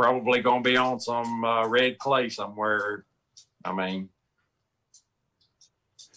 [0.00, 3.04] probably going to be on some uh, red clay somewhere.
[3.62, 4.08] I mean,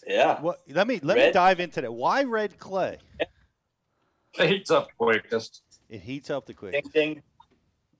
[0.07, 0.39] yeah.
[0.39, 0.61] What?
[0.69, 1.91] Let me let me dive into that.
[1.91, 2.99] Why red clay?
[4.39, 5.63] it heats up quickest.
[5.89, 6.71] It heats up the quick.
[6.71, 7.23] Ding, ding.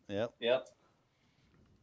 [0.08, 0.32] Yep.
[0.40, 0.66] Yep.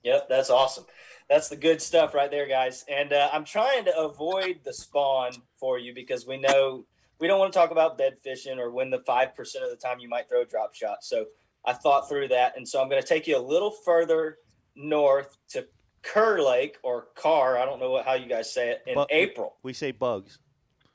[0.02, 0.28] Yep.
[0.30, 0.84] That's awesome.
[1.28, 2.86] That's the good stuff right there, guys.
[2.88, 6.86] And uh, I'm trying to avoid the spawn for you because we know
[7.20, 10.00] we don't want to talk about bed fishing or when the 5% of the time
[10.00, 11.04] you might throw a drop shot.
[11.04, 11.26] So
[11.64, 12.56] I thought through that.
[12.56, 14.38] And so I'm going to take you a little further
[14.74, 15.66] north to
[16.02, 17.58] Kerr Lake or Carr.
[17.58, 19.56] I don't know what, how you guys say it in Bu- April.
[19.62, 20.38] We say bugs.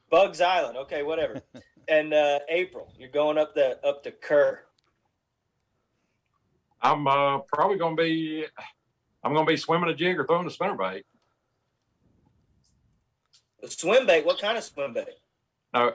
[0.10, 0.78] Buggs Island.
[0.78, 1.42] Okay, whatever.
[1.88, 4.62] and uh, April, you're going up the up to Kerr.
[6.82, 8.46] I'm uh, probably going to be.
[9.24, 11.04] I'm going to be swimming a jig or throwing a spinnerbait.
[13.62, 14.24] The swim bait.
[14.24, 15.08] What kind of swim bait?
[15.74, 15.94] No,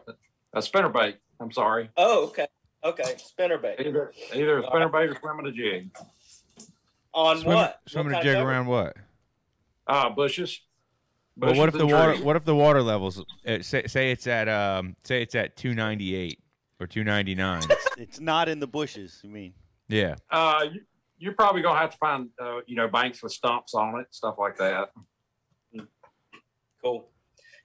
[0.52, 1.14] a spinnerbait.
[1.38, 1.90] I'm sorry.
[1.96, 2.46] Oh, okay.
[2.82, 3.76] Okay, spinner bait.
[3.80, 5.90] Either either a spinnerbait or swimming a jig.
[7.12, 7.80] On Swim, what?
[7.86, 8.96] swimming a jig around what?
[9.86, 10.60] Ah, bushes.
[11.36, 12.16] But what if the and water?
[12.24, 13.22] What if the water levels?
[13.46, 16.38] Uh, say, say it's at um, say it's at two ninety eight
[16.78, 17.62] or two ninety nine.
[17.98, 19.20] It's not in the bushes.
[19.22, 19.54] You mean?
[19.88, 20.14] yeah.
[20.30, 20.80] Uh, you,
[21.18, 24.36] you're probably gonna have to find, uh, you know, banks with stumps on it, stuff
[24.38, 24.90] like that.
[26.82, 27.08] Cool.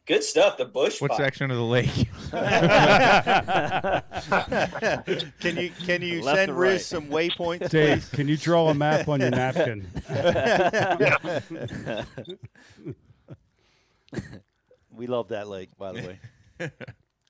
[0.06, 0.58] Good stuff.
[0.58, 1.02] The bush.
[1.02, 1.18] What fire.
[1.26, 1.90] section of the lake?
[5.40, 6.82] can you can you Left send Riz right?
[6.82, 7.70] some waypoints?
[7.70, 9.88] Dave, can you draw a map on your napkin?
[14.92, 16.02] We love that lake, by the
[16.60, 16.60] way.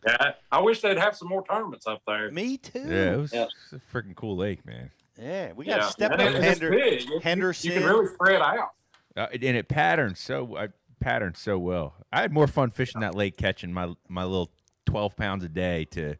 [0.07, 2.29] Yeah, I wish they'd have some more tournaments up there.
[2.29, 2.77] Me too.
[2.87, 3.47] Yeah, it was, Yeah.
[3.71, 4.91] a freaking cool lake, man.
[5.19, 5.89] Yeah, we got to Yeah.
[5.89, 7.01] step And up it- Hender- big.
[7.01, 7.71] You- you- Henderson.
[7.71, 8.73] You can really spread out.
[9.17, 10.67] Uh, and it patterns so I
[10.99, 11.95] patterned so well.
[12.11, 14.51] I had more fun fishing that lake, catching my my little
[14.85, 16.15] twelve pounds a day to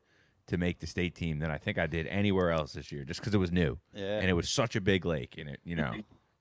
[0.48, 3.20] to make the state team than I think I did anywhere else this year, just
[3.20, 4.20] because it was new Yeah.
[4.20, 5.38] and it was such a big lake.
[5.40, 5.92] And it, you know,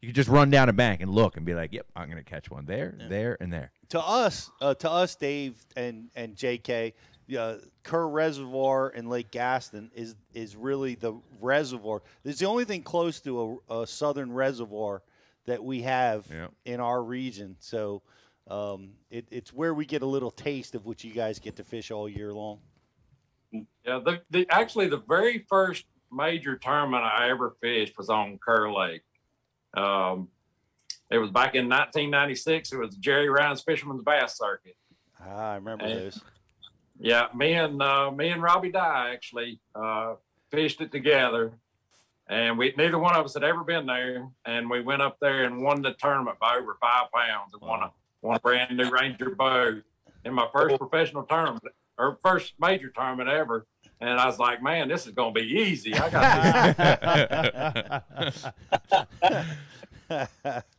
[0.03, 2.23] you could just run down a bank and look and be like, "Yep, I'm gonna
[2.23, 6.95] catch one there, there, and there." to us, uh, to us, Dave and and J.K.
[7.39, 12.03] Uh, Kerr Reservoir and Lake Gaston is is really the reservoir.
[12.25, 15.03] It's the only thing close to a, a southern reservoir
[15.47, 16.53] that we have Yep.
[16.67, 17.57] in our region.
[17.61, 18.03] So
[18.49, 21.65] um, it, it's where we get a little taste of what you guys get to
[21.65, 22.59] fish all year long.
[23.53, 28.71] Yeah, the, the actually the very first major tournament I ever fished was on Kerr
[28.73, 29.03] Lake.
[29.77, 30.29] Um,
[31.11, 32.73] it was back in 1996.
[32.73, 34.77] It was Jerry Ryan's Fisherman's Bass Circuit.
[35.21, 35.95] Ah, I remember Hey.
[35.95, 36.21] those.
[36.99, 40.15] Yeah, me and uh, me and Robbie Dye actually uh,
[40.51, 41.59] fished it together,
[42.29, 45.45] and we neither one of us had ever been there, and we went up there
[45.45, 47.91] and won the tournament by over five pounds and won a
[48.25, 49.85] won a brand new Ranger boat
[50.25, 53.67] in my first professional tournament or first major tournament ever.
[54.01, 55.93] And I was like, man, this is gonna be easy.
[55.95, 56.25] I got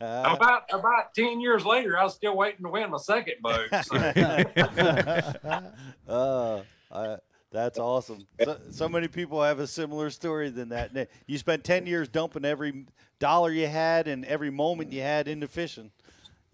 [0.00, 3.68] about about ten years later, I was still waiting to win my second boat.
[3.84, 3.96] So.
[6.08, 7.16] uh, uh,
[7.52, 8.26] that's awesome.
[8.44, 11.08] So, so many people have a similar story than that.
[11.26, 12.84] You spent 10 years dumping every
[13.18, 15.90] dollar you had and every moment you had into fishing.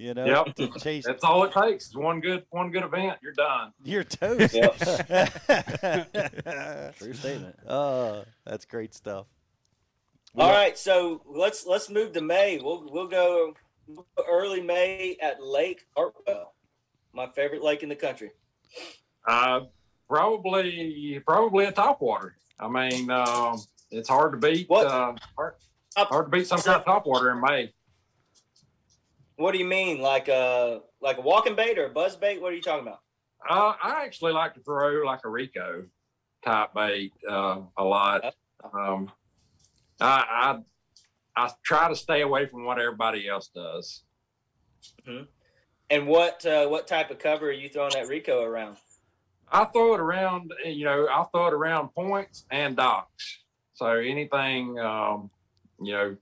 [0.03, 0.57] You know, Yep.
[0.57, 1.87] to chase That's all it takes.
[1.87, 3.73] Is one good one good event, you're done.
[3.85, 4.53] You're toast.
[6.99, 7.55] True statement.
[7.69, 9.27] oh, that's great stuff.
[10.37, 12.59] All right, so let's let's move to May.
[12.61, 13.55] We'll we'll go
[14.29, 16.55] early May at Lake Hartwell,
[17.13, 18.33] my favorite lake in the country.
[19.25, 19.61] Uh,
[20.09, 22.33] probably probably a topwater.
[22.59, 23.57] I mean, um,
[23.93, 24.69] it's hard to beat.
[24.69, 24.89] What?
[24.89, 25.55] Uh, hard,
[25.97, 27.73] hard to beat some kind of topwater in May.
[29.43, 32.41] What do you mean, like a like a walking bait or a buzz bait?
[32.41, 33.01] What are you talking about?
[33.51, 35.87] Uh, I actually like to throw like a Rico
[36.45, 38.37] type bait uh, a lot.
[38.73, 39.11] Um,
[40.01, 40.61] I,
[41.37, 44.05] I I try to stay away from what everybody else does.
[45.91, 48.77] And what uh, what type of cover are you throwing that Rico around?
[49.51, 53.41] I throw it around, you know, I'll throw it around points and docks.
[53.75, 55.31] So anything, um,
[55.81, 56.17] you know,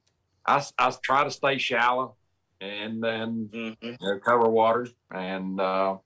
[0.47, 2.16] I, I try to stay shallow
[2.61, 3.86] and then Mm-hmm.
[3.86, 4.88] you know, cover water.
[5.12, 5.96] And uh,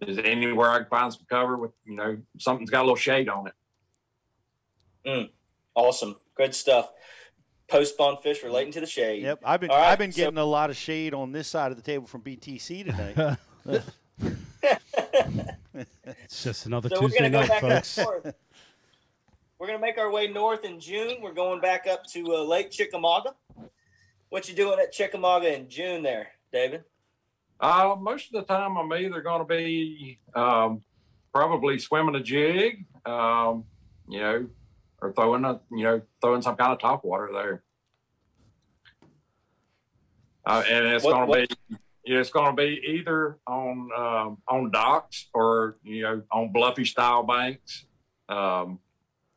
[0.00, 3.28] is anywhere I can find some cover with, you know, something's got a little shade
[3.28, 3.52] on it.
[5.06, 5.30] Mm.
[5.74, 6.90] Awesome, good stuff.
[7.68, 9.22] Post spawn fish relating to the shade.
[9.22, 11.48] Yep, I've been All right, I've been so- getting a lot of shade on this
[11.48, 13.36] side of the table from BTC today.
[16.24, 17.98] It's just another So we're Tuesday gonna go night, back folks.
[19.58, 21.18] We're gonna make our way north in June.
[21.22, 23.34] We're going back up to uh, Lake Chickamauga.
[24.30, 26.84] What you doing at Chickamauga in June there, David?
[27.60, 30.82] Uh, most of the time, I'm either going to be um,
[31.32, 33.64] probably swimming a jig, um,
[34.08, 34.48] you know,
[35.00, 37.62] or throwing a, you know, throwing some kind of top water there.
[40.46, 45.28] Uh, and it's going to be, it's going to be either on um, on docks
[45.34, 47.86] or you know on bluffy style banks.
[48.28, 48.78] Um,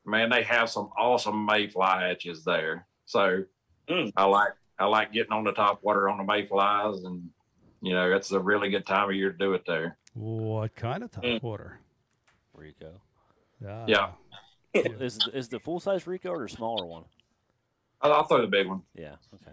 [0.06, 2.88] man, they have some awesome mayfly hatches there.
[3.06, 3.44] So
[3.92, 4.14] Mm.
[4.16, 7.30] I like I like getting on the top water on the mayflies and
[7.84, 9.98] you know, it's a really good time of year to do it there.
[10.14, 11.42] What kind of top Mm.
[11.42, 11.80] water?
[12.54, 13.02] Rico.
[13.68, 14.12] Ah, Yeah.
[14.74, 17.04] Is is the full size Rico or the smaller one?
[18.02, 18.82] I'll, I'll throw the big one.
[18.96, 19.16] Yeah.
[19.36, 19.52] Okay.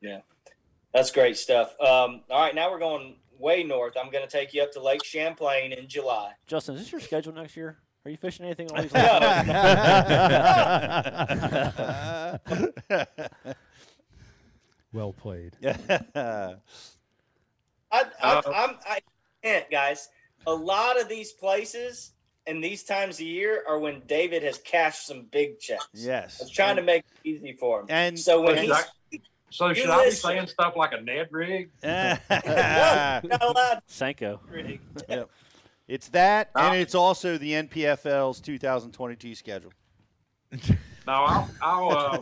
[0.00, 0.20] Yeah,
[0.94, 1.70] that's great stuff.
[1.80, 3.96] Um, all right, now we're going way north.
[3.96, 6.32] I'm going to take you up to Lake Champlain in July.
[6.46, 7.78] Justin, is this your schedule next year?
[8.04, 8.92] Are you fishing anything on these?
[14.92, 15.56] Well played.
[15.64, 16.54] I,
[17.92, 19.00] I, Uh, I'm, I
[19.42, 20.08] can't, guys.
[20.46, 22.12] A lot of these places
[22.46, 25.86] and these times of year are when David has cashed some big checks.
[25.94, 26.40] Yes, I yes.
[26.40, 27.86] was trying to make it easy for him.
[27.88, 28.82] And So when Should he's I,
[29.50, 31.70] so should You I be saying stuff like a Ned rig?
[31.82, 33.82] no, not allowed.
[33.88, 34.38] Senko.
[34.48, 34.80] Rig.
[35.88, 36.70] it's that, Ah.
[36.72, 39.72] and it's also the NPFL's 2022 schedule.
[41.06, 42.18] No, I'll, I'll uh,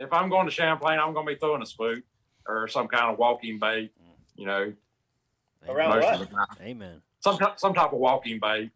[0.00, 2.00] if I'm going to Champlain, I'm going to be throwing a spook
[2.46, 3.92] or some kind of walking bait.
[4.36, 4.72] You know,
[5.68, 6.14] Around most what?
[6.14, 6.46] of the time.
[6.60, 7.02] Amen.
[7.20, 8.70] some some type of walking bait,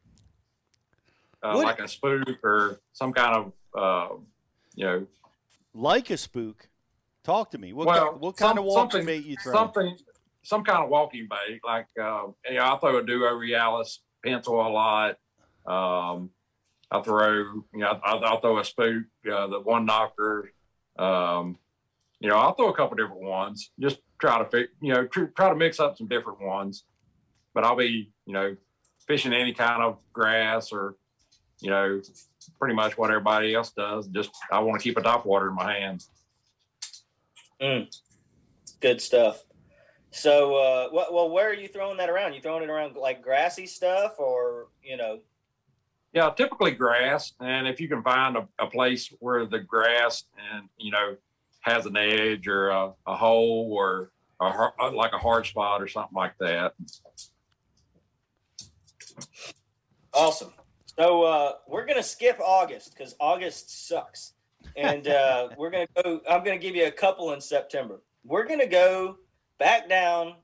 [1.42, 4.14] uh, like a spook or some kind of uh,
[4.74, 5.06] you know
[5.74, 6.68] Like a spook.
[7.22, 7.72] Talk to me.
[7.74, 9.52] What, Well, ki- what kind some- of walking something- bait you throw?
[9.52, 9.96] something
[10.42, 11.60] some kind of walking bait.
[11.62, 15.18] Like uh, you know, I throw a duo realis pencil a lot.
[15.66, 16.30] Um,
[16.90, 20.50] I throw you know I, I'll throw a spook, uh, the one knocker.
[21.00, 21.58] Um,
[22.20, 23.70] you know, I'll throw a couple different ones.
[23.80, 26.84] Just try to you know, tr- try to mix up some different ones.
[27.54, 28.56] But I'll be, you know,
[29.08, 30.96] fishing any kind of grass or,
[31.60, 32.00] you know,
[32.58, 34.06] pretty much what everybody else does.
[34.08, 36.10] Just I want to keep a top water in my hands.
[38.80, 39.42] Good stuff.
[40.12, 42.34] So, uh, well, where are you throwing that around?
[42.34, 45.20] You throwing it around like grassy stuff, or you know?
[46.12, 47.34] Yeah, typically grass.
[47.40, 51.16] And if you can find a, a place where the grass and you know
[51.60, 54.44] has an edge or a, a hole or a,
[54.80, 56.72] uh, like a hard spot or something like that.
[60.12, 60.52] Awesome.
[60.98, 64.34] So uh, we're gonna skip August because August sucks,
[64.76, 66.20] and uh, we're gonna go.
[66.28, 68.02] I'm gonna give you a couple in September.
[68.24, 69.16] We're gonna go
[69.58, 70.36] back down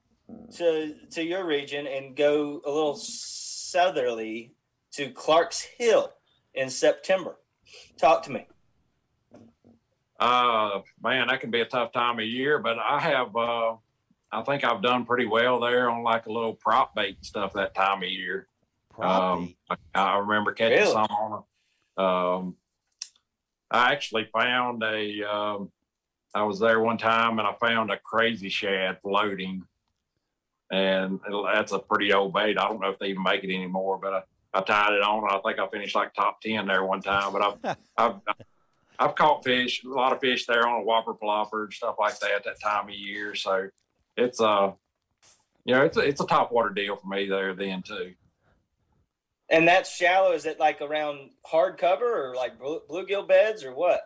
[0.55, 4.53] to to your region and go a little southerly
[4.97, 6.11] to Clark's Hill
[6.55, 7.37] in September.
[7.97, 8.47] Talk to me.
[10.19, 13.75] Uh, man, that can be a tough time of year, but I have, uh,
[14.31, 17.53] I think I've done pretty well there on like a little prop bait and stuff
[17.53, 18.47] that time of year.
[18.91, 19.55] Prop Um.
[19.69, 20.91] I, I remember catching Really?
[20.91, 21.43] some on
[21.97, 22.55] a, um,
[23.69, 25.71] I actually found a, um,
[26.33, 29.61] I was there one time and I found a crazy shad floating.
[30.71, 31.19] And
[31.53, 32.57] that's a pretty old bait.
[32.57, 35.23] I don't know if they even make it anymore, but I, I tied it on.
[35.29, 38.15] I think I finished like top 10 there one time, but I've, I've,
[38.99, 42.19] I've caught fish, a lot of fish there on a whopper plopper and stuff like
[42.19, 43.35] that that time of year.
[43.35, 43.69] So
[44.15, 44.71] it's uh
[45.65, 48.13] you know, it's a, it's a top water deal for me there then too.
[49.49, 50.31] And that's shallow.
[50.31, 54.01] Is it like around hard cover or like blue- bluegill beds or what?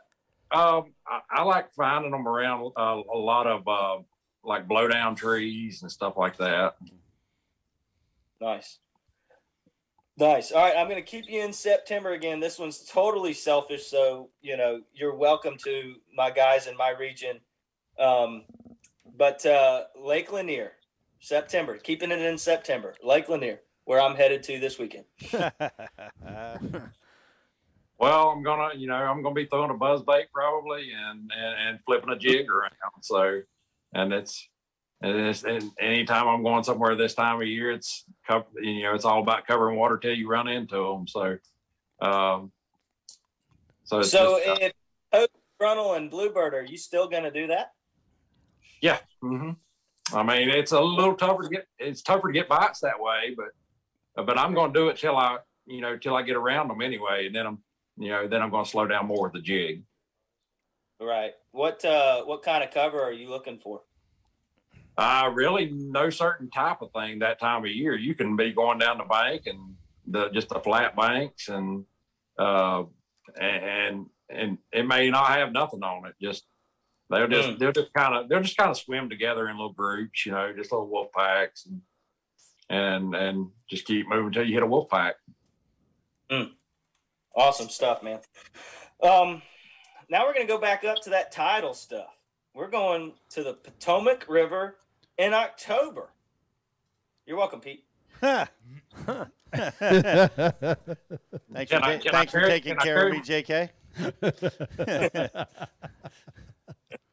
[0.52, 4.04] Um, I, I like finding them around uh, a lot of uh,
[4.44, 6.76] like blowdown trees and stuff like that.
[8.42, 8.80] Nice.
[10.22, 10.52] Nice.
[10.52, 12.40] All right, I'm going to keep you in September again.
[12.40, 17.40] This one's totally selfish, so you know you're welcome to my guys in my region.
[17.98, 18.44] Um,
[19.18, 20.74] but uh, Lake Lanier,
[21.20, 22.94] September, keeping it in September.
[23.04, 25.06] Lake Lanier, where I'm headed to this weekend.
[27.98, 31.68] Well, I'm gonna, you know, I'm gonna be throwing a buzz bait probably and and,
[31.68, 32.74] and flipping a jig around.
[33.02, 33.42] So,
[33.94, 34.50] and it's
[35.02, 39.06] and and anytime I'm going somewhere this time of year, it's cover, you know, it's
[39.06, 41.08] all about covering water till you run into them.
[41.08, 41.38] So,
[42.02, 42.52] um,
[43.84, 44.74] so So just, uh, if
[45.12, 45.30] Toad,
[45.60, 47.72] Brunel, and Bluebird, are you still going to do that?
[48.82, 49.00] yeah.
[49.22, 49.52] hmm
[50.14, 51.68] I mean, it's a little tougher to get.
[51.80, 55.16] It's tougher to get bites that way, but but I'm going to do it till
[55.16, 57.60] I, you know, till I get around them anyway, and then I'm,
[57.98, 59.84] you know, then I'm going to slow down more with the jig.
[61.00, 61.34] Right.
[61.52, 63.82] What uh, what kind of cover are you looking for?
[64.98, 67.96] Uh, really no certain type of thing that time of year.
[67.96, 69.76] You can be going down the bank and
[70.06, 71.86] the just the flat banks and
[72.38, 72.84] uh
[73.40, 76.16] and and it may not have nothing on it.
[76.22, 76.44] Just
[77.10, 77.60] they'll just Mm.
[77.60, 80.52] they'll just kind of they'll just kind of swim together in little groups, you know,
[80.54, 81.82] just little wolf packs and
[82.70, 85.16] and and just keep moving until you hit a wolf pack.
[86.30, 86.52] Mm.
[87.36, 88.20] Awesome stuff, man.
[89.02, 89.42] Um,
[90.10, 92.10] now we're going to go back up to that title stuff.
[92.54, 94.76] We're going to the Potomac River
[95.18, 96.10] in October.
[97.26, 97.86] You're welcome, Pete.
[98.22, 98.52] thanks
[99.06, 99.26] Can for, I-
[101.64, 103.70] ta- can I thanks for carry- taking can I care of me, JK.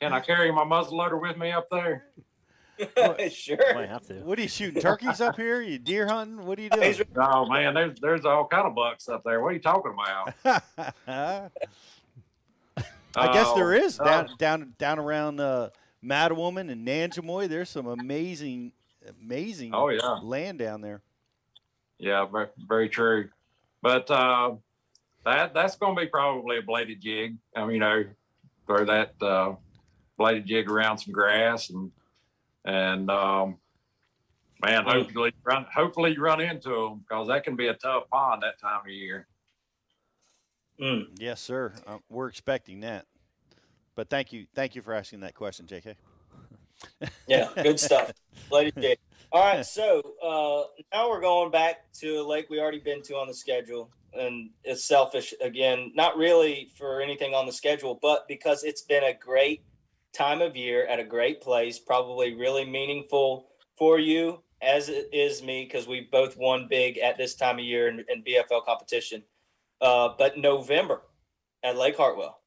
[0.01, 2.05] Can I carry my muzzleloader with me up there?
[3.33, 3.75] sure.
[3.75, 4.15] Might have to.
[4.23, 5.61] What are you shooting turkeys up here?
[5.61, 6.47] You deer hunting?
[6.47, 6.95] What are you doing?
[7.17, 9.41] Oh man, there's there's all kind of bucks up there.
[9.41, 9.93] What are you talking
[10.45, 10.63] about?
[13.17, 14.07] I guess there is Oh, oh.
[14.07, 15.71] down down down around uh,
[16.05, 17.49] Mattawoman and Nanjemoy.
[17.49, 18.73] There's some amazing,
[19.21, 20.19] amazing Oh yeah.
[20.23, 21.03] land down there.
[21.99, 23.29] Yeah, very, very true.
[23.83, 24.57] But uh,
[25.25, 27.37] that that's going to be probably a bladed jig.
[27.57, 28.05] I mean, you know,
[28.67, 29.55] throw that uh,
[30.17, 31.91] bladed jig around some grass and
[32.65, 33.57] and um,
[34.63, 38.43] man, hopefully run hopefully you run into them because that can be a tough pond
[38.43, 39.27] that time of year.
[40.81, 41.09] Mm.
[41.19, 41.73] Yes, sir.
[41.87, 43.07] Uh, we're expecting that.
[43.95, 45.95] But thank you, thank you for asking that question, JK.
[47.27, 48.13] Yeah, good stuff.
[48.53, 48.97] Lady J.
[49.33, 53.15] All right, so uh, now we're going back to a lake we already been to
[53.15, 55.91] on the schedule, and it's selfish again.
[55.97, 59.65] Not really for anything on the schedule, but because it's been a great
[60.13, 65.43] time of year at a great place, probably really meaningful for you as it is
[65.43, 69.23] me because we both won big at this time of year in, in BFL competition.
[69.81, 71.03] Uh, but November
[71.63, 72.41] at Lake Hartwell,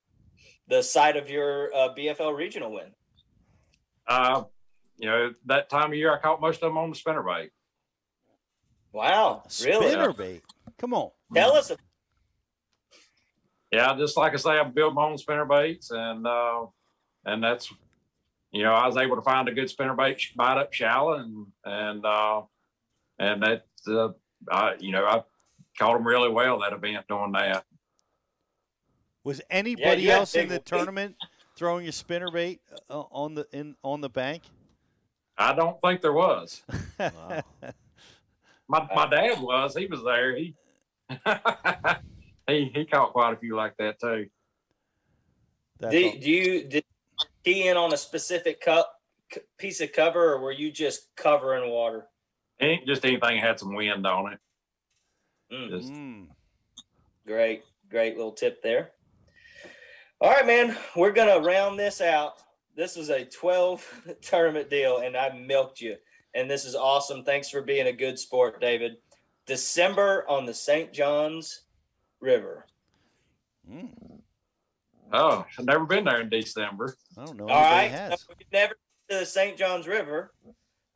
[0.68, 2.92] the site of your uh, BFL regional win.
[4.08, 4.44] Uh,
[4.98, 7.50] you know, that time of year, I caught most of them on the spinnerbait.
[8.94, 9.88] Wow, really?
[9.88, 10.42] Spinnerbait.
[10.78, 11.12] Come on.
[11.34, 11.72] Tell us.
[13.72, 16.66] Yeah, just like I say, I built my own spinnerbaits, and uh,
[17.26, 17.72] and that's,
[18.52, 21.48] you know, I was able to find a good spinnerbait sh- bite up shallow, and
[21.64, 22.42] and uh,
[23.18, 24.10] and that, uh,
[24.52, 25.24] I, you know, I
[25.82, 27.66] caught them really well that event doing that.
[29.24, 30.66] Was anybody you had else in the weight.
[30.66, 31.16] tournament
[31.56, 32.60] throwing a spinnerbait
[32.90, 34.44] uh, on the in on the bank?
[35.38, 36.62] I don't think there was.
[37.00, 37.42] Wow.
[38.68, 39.76] My my dad was.
[39.76, 40.34] He was there.
[40.38, 40.56] He
[42.48, 44.28] he he caught quite a few like that too.
[45.80, 48.94] That's Do, all- do you did you key in on a specific cup
[49.58, 52.06] piece of cover, or were you just covering water?
[52.62, 54.40] Ain't just anything had some wind on it.
[55.52, 55.70] Mm.
[55.70, 55.94] Just.
[57.26, 58.92] Great, great little tip there.
[60.20, 62.34] All right, man, we're gonna round this out.
[62.76, 65.96] This is a 12 tournament deal, and I milked you.
[66.34, 67.24] And this is awesome.
[67.24, 68.98] Thanks for being a good sport, David.
[69.46, 70.94] December on the St.
[70.94, 71.64] Johns
[72.22, 72.66] River.
[73.70, 73.90] Mm.
[75.14, 76.96] oh, I've never been there in December.
[77.18, 77.48] I don't know.
[77.48, 78.76] All right, anybody so if you've never
[79.08, 79.58] been to the St.
[79.58, 80.34] Johns River,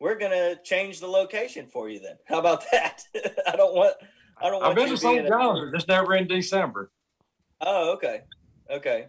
[0.00, 2.00] we're gonna change the location for you.
[2.00, 3.02] Then, how about that?
[3.46, 3.94] I don't want.
[4.38, 5.26] I don't want I've been to St.
[5.26, 6.90] a- John's, just never in December.
[7.60, 8.22] Oh, okay,
[8.70, 9.06] okay.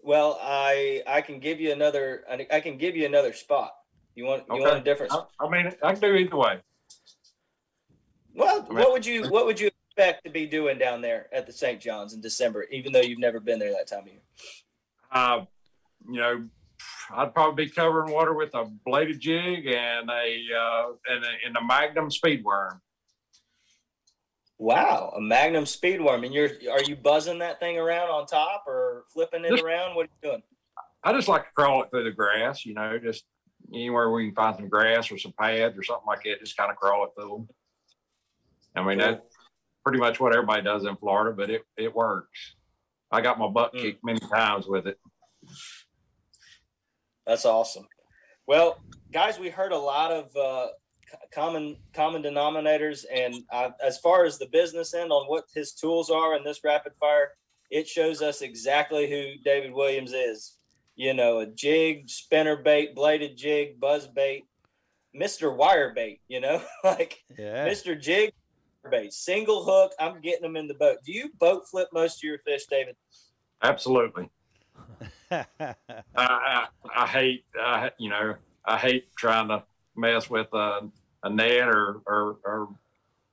[0.00, 2.24] Well, I I can give you another.
[2.50, 3.72] I can give you another spot.
[4.14, 4.84] You want you want a Okay.
[4.84, 5.12] different?
[5.12, 6.58] I, I mean, I can do either way.
[8.34, 11.28] Well, I mean- what would you what would you expect to be doing down there
[11.32, 11.80] at the St.
[11.80, 14.20] John's in December, even though you've never been there that time of year?
[15.10, 15.44] Uh,
[16.08, 16.48] you know,
[17.10, 21.56] I'd probably be covering water with a bladed jig and a uh, and a, and
[21.56, 22.80] a Magnum speed worm.
[24.60, 29.04] Wow, a Magnum speedworm, and you're are you buzzing that thing around on top or
[29.12, 29.94] flipping it Just- around?
[29.94, 30.42] What are you doing?
[31.04, 32.66] I just like to crawl it through the grass.
[32.66, 33.24] You know, just
[33.72, 36.40] anywhere we can find some grass or some pads or something like that.
[36.40, 37.48] Just kind of crawl it through them.
[38.74, 39.20] I mean, that's
[39.84, 42.56] pretty much what everybody does in Florida, but it it works.
[43.12, 43.80] I got my butt Mm.
[43.80, 44.98] kicked many times with it.
[47.26, 47.86] That's awesome.
[48.46, 48.78] Well,
[49.12, 50.68] guys, we heard a lot of uh,
[51.34, 56.10] common common denominators, and uh, as far as the business end on what his tools
[56.10, 57.32] are in this rapid fire,
[57.70, 60.54] it shows us exactly who David Williams is.
[60.96, 64.46] You know, a jig, spinner bait, bladed jig, buzz bait,
[65.14, 66.20] Mister Wire Bait.
[66.28, 67.64] You know, like Yeah.
[67.64, 68.32] Mister Jig
[68.90, 69.92] bait, single hook.
[70.00, 70.98] I'm getting them in the boat.
[71.04, 72.96] Do you boat flip most of your fish, David?
[73.62, 74.30] Absolutely.
[75.30, 75.44] I,
[76.16, 79.62] I, I hate, I, you know, I hate trying to
[79.94, 80.88] mess with a,
[81.22, 82.68] a net or, or, or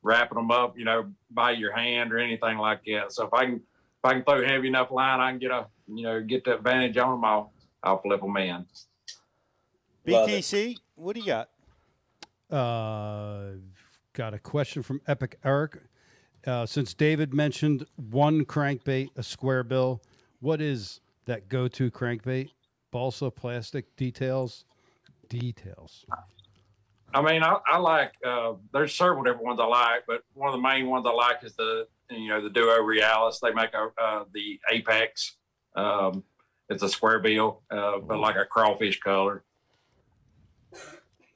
[0.02, 3.12] wrapping them up, you know, by your hand or anything like that.
[3.12, 5.68] So if I can, if I can throw heavy enough line, I can get a,
[5.88, 7.26] you know, get the advantage on them.
[7.26, 7.52] I'll,
[7.84, 8.66] I'll flip them in.
[10.06, 11.50] BTC, what do you got?
[12.50, 13.58] Uh,
[14.14, 15.80] got a question from Epic Eric.
[16.46, 20.02] Uh, since David mentioned one crankbait, a square bill,
[20.40, 22.50] what is that go-to crankbait?
[22.92, 24.64] Balsa plastic details.
[25.28, 26.06] Details.
[27.16, 30.54] I mean, I, I like, uh, there's several different ones I like, but one of
[30.54, 33.40] the main ones I like is the, you know, the Duo Realis.
[33.40, 35.38] They make a, uh, the Apex.
[35.78, 36.26] Um,
[36.68, 39.46] it's a square bill, uh, but like a crawfish color.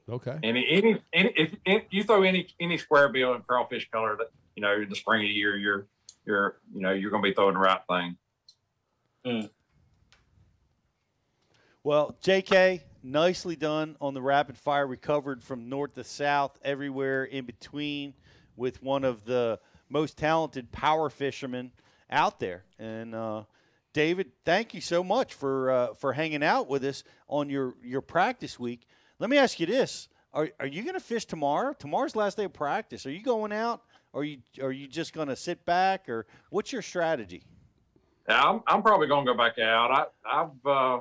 [0.06, 0.38] Okay.
[0.42, 4.28] Any, any, any if, if you throw any, any square bill and crawfish color that,
[4.56, 5.86] you know, in the spring of the year, you're,
[6.26, 8.16] you're, you know, you're going to be throwing the right thing.
[11.82, 14.86] Well, JK, nicely done on the rapid fire.
[14.86, 18.14] Recovered from north to south, everywhere in between,
[18.56, 21.72] with one of the most talented power fishermen
[22.10, 22.64] out there.
[22.78, 23.44] And uh,
[23.92, 28.00] David, thank you so much for uh, for hanging out with us on your your
[28.00, 28.86] practice week.
[29.18, 31.72] Let me ask you this: Are are you going to fish tomorrow?
[31.72, 33.06] Tomorrow's last day of practice.
[33.06, 33.82] Are you going out?
[34.12, 36.08] Or are you are you just going to sit back?
[36.08, 37.42] Or what's your strategy?
[38.28, 39.90] Yeah, I'm, I'm probably going to go back out.
[39.90, 41.00] I, I've, uh,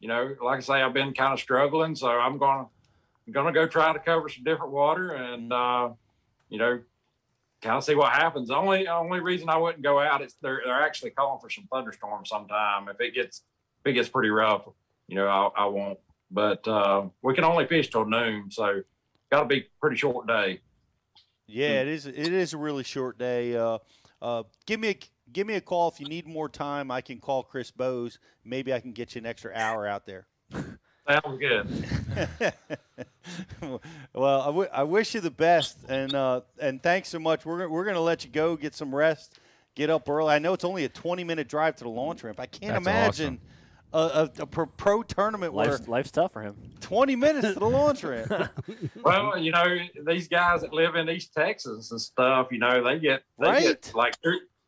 [0.00, 2.70] you know, like I say, I've been kind of struggling, so I'm to,
[3.26, 5.90] I'm to go try to cover some different water and, uh,
[6.48, 6.80] you know,
[7.62, 8.48] kind of see what happens.
[8.48, 11.68] The only, only reason I wouldn't go out is they're, they're actually calling for some
[11.70, 12.88] thunderstorms sometime.
[12.88, 13.42] If it gets,
[13.84, 14.62] if it gets pretty rough,
[15.06, 15.98] you know, I, I won't,
[16.30, 18.50] but, uh, we can only fish till noon.
[18.50, 18.82] So
[19.30, 20.60] got to be pretty short day.
[21.46, 22.06] Yeah, it is.
[22.06, 23.56] It is a really short day.
[23.56, 23.78] Uh,
[24.22, 24.98] uh, give me a
[25.32, 26.90] give me a call if you need more time.
[26.90, 28.18] I can call Chris Bowes.
[28.44, 30.26] Maybe I can get you an extra hour out there.
[30.52, 31.66] Sounds good.
[34.14, 37.44] well, I, w- I wish you the best, and uh, and thanks so much.
[37.44, 39.38] We're we're gonna let you go, get some rest,
[39.74, 40.32] get up early.
[40.34, 42.38] I know it's only a twenty minute drive to the launch ramp.
[42.40, 43.40] I can't That's imagine
[43.92, 46.54] a, a, a pro, pro tournament where Life's, life's tough for him.
[46.80, 48.32] 20 minutes to the launch ramp.
[49.04, 52.98] Well, you know, these guys that live in East Texas and stuff, you know, they
[53.00, 53.62] get they Right.
[53.62, 54.14] get like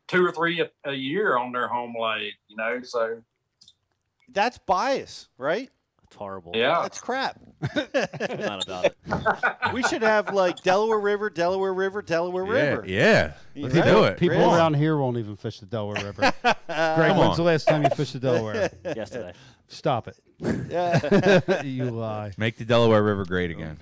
[0.07, 2.31] two, two or three a, a year on their home leg.
[2.47, 3.21] You know, so
[4.31, 5.69] That's bias, right?
[6.05, 6.51] It's horrible.
[6.53, 6.79] yeah.
[6.83, 7.39] That's crap.
[7.75, 8.95] Not about it.
[9.73, 12.83] we should have like Delaware River, Delaware River, Delaware River.
[12.87, 13.85] Yeah, You let's right?
[13.85, 14.17] do it.
[14.19, 14.55] People Really?
[14.57, 16.31] around here won't even fish the Delaware River.
[16.43, 17.35] Greg, Come when's on.
[17.37, 18.69] the last time you fished the Delaware?
[18.95, 19.33] Yesterday.
[19.69, 20.17] Stop it.
[20.69, 21.61] Yeah.
[21.63, 22.31] you lie.
[22.37, 23.79] Make the Delaware River great again.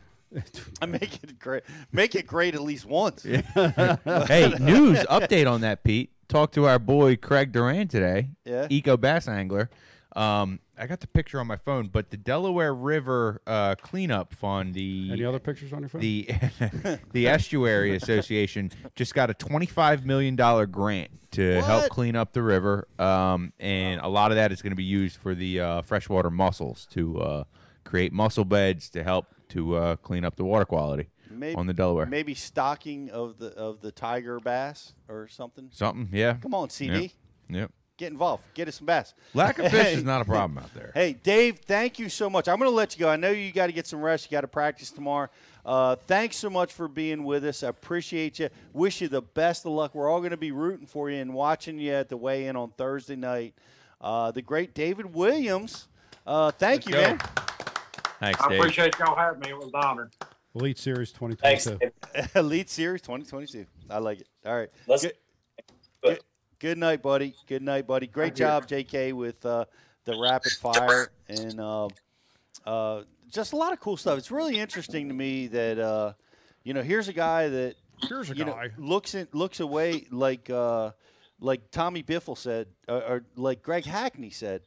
[0.82, 1.63] I make it great.
[1.91, 3.23] Make it great at least once.
[3.23, 6.11] hey, news update on that, Pete.
[6.27, 8.67] Talked to our boy Craig Duran today, Yeah.
[8.69, 9.69] Eco Bass Angler.
[10.15, 14.73] Um, I got the picture on my phone, but the Delaware River uh, Cleanup Fund,
[14.73, 16.01] the Any other pictures on your phone?
[16.01, 16.27] the
[17.13, 22.41] the Estuary Association just got a twenty-five million dollar grant to help clean up the
[22.41, 25.82] river, um, and a lot of that is going to be used for the uh,
[25.82, 27.43] freshwater mussels to uh,
[27.86, 31.74] create mussel beds to help to uh, clean up the water quality Maybe, on the
[31.74, 32.06] Delaware.
[32.06, 35.70] maybe stocking of the of the tiger bass or something.
[35.72, 36.34] Something, yeah.
[36.41, 37.14] Come on, CD.
[37.49, 37.72] Yep.
[37.97, 38.43] Get involved.
[38.56, 39.14] Get us some bass.
[39.36, 40.91] Lack of fish is not a problem out there.
[40.95, 42.47] Hey, Dave, thank you so much.
[42.47, 43.10] I'm going to let you go.
[43.10, 44.26] I know you got to get some rest.
[44.26, 45.30] You got to practice tomorrow.
[45.64, 47.62] Uh, thanks so much for being with us.
[47.62, 48.49] I appreciate you.
[48.74, 49.93] Wish you the best of luck.
[49.93, 52.56] We're all going to be rooting for you and watching you at the weigh in
[52.56, 53.54] on Thursday night.
[53.99, 55.88] Uh, the great David Williams.
[56.26, 57.02] Uh, thank Let's you, go.
[57.02, 57.20] man.
[58.22, 58.59] Thanks, I Dave.
[58.59, 59.49] appreciate y'all having me.
[59.49, 60.09] It was an honor.
[60.55, 61.63] Elite Series Thanks.
[61.65, 62.30] 2022.
[62.39, 63.65] Elite Series 2022.
[63.89, 64.28] I like it.
[64.45, 64.69] All right.
[64.88, 65.13] Let's Good,
[66.03, 66.19] good,
[66.59, 67.36] good night, buddy.
[67.47, 68.07] Good night, buddy.
[68.07, 69.65] Great job, JK, with uh,
[70.05, 71.88] the rapid fire and uh,
[72.65, 74.17] uh, just a lot of cool stuff.
[74.17, 76.13] It's really interesting to me that uh,
[76.63, 77.76] you know here's a guy that
[78.07, 78.69] Here's a you know guy.
[78.78, 80.91] looks in, looks away like uh,
[81.39, 84.61] like Tommy Biffle said, uh, or like Greg Hackney said.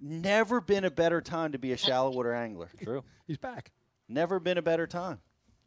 [0.00, 2.70] Never been a better time to be a shallow water angler.
[2.82, 3.04] True.
[3.26, 3.70] He's back.
[4.08, 5.18] Never been a better time.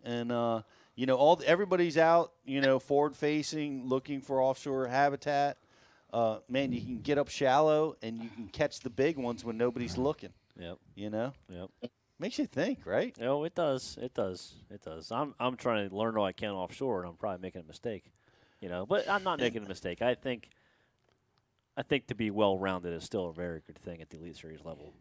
[0.04, 0.64] And uh,
[0.96, 5.58] you know, all everybody's out, you know, forward facing, looking for offshore habitat.
[6.12, 9.58] Uh, man, you can get up shallow and you can catch the big ones when
[9.58, 10.30] nobody's looking.
[10.60, 10.78] Yep.
[10.96, 11.70] You know, Yep.
[12.20, 13.16] makes you think, right?
[13.20, 13.98] No, it does.
[14.02, 14.56] It does.
[14.70, 15.12] It does.
[15.12, 18.12] I'm I'm trying to learn all I can offshore, and I'm probably making a mistake.
[18.60, 20.02] You know, but I'm not making a mistake.
[20.02, 20.50] I think.
[21.76, 24.38] I think to be well rounded is still a very good thing at the elite
[24.38, 24.94] series level.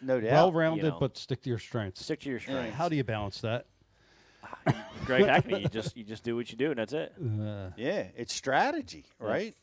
[0.00, 0.32] No doubt.
[0.32, 0.96] Well rounded, know.
[1.00, 2.04] but stick to your strengths.
[2.04, 2.76] Stick to your strengths.
[2.76, 3.66] How do you balance that?
[5.04, 7.12] Greg Hackney, you just you just do what you do, and that's it.
[7.20, 9.54] Uh, yeah, it's strategy, right?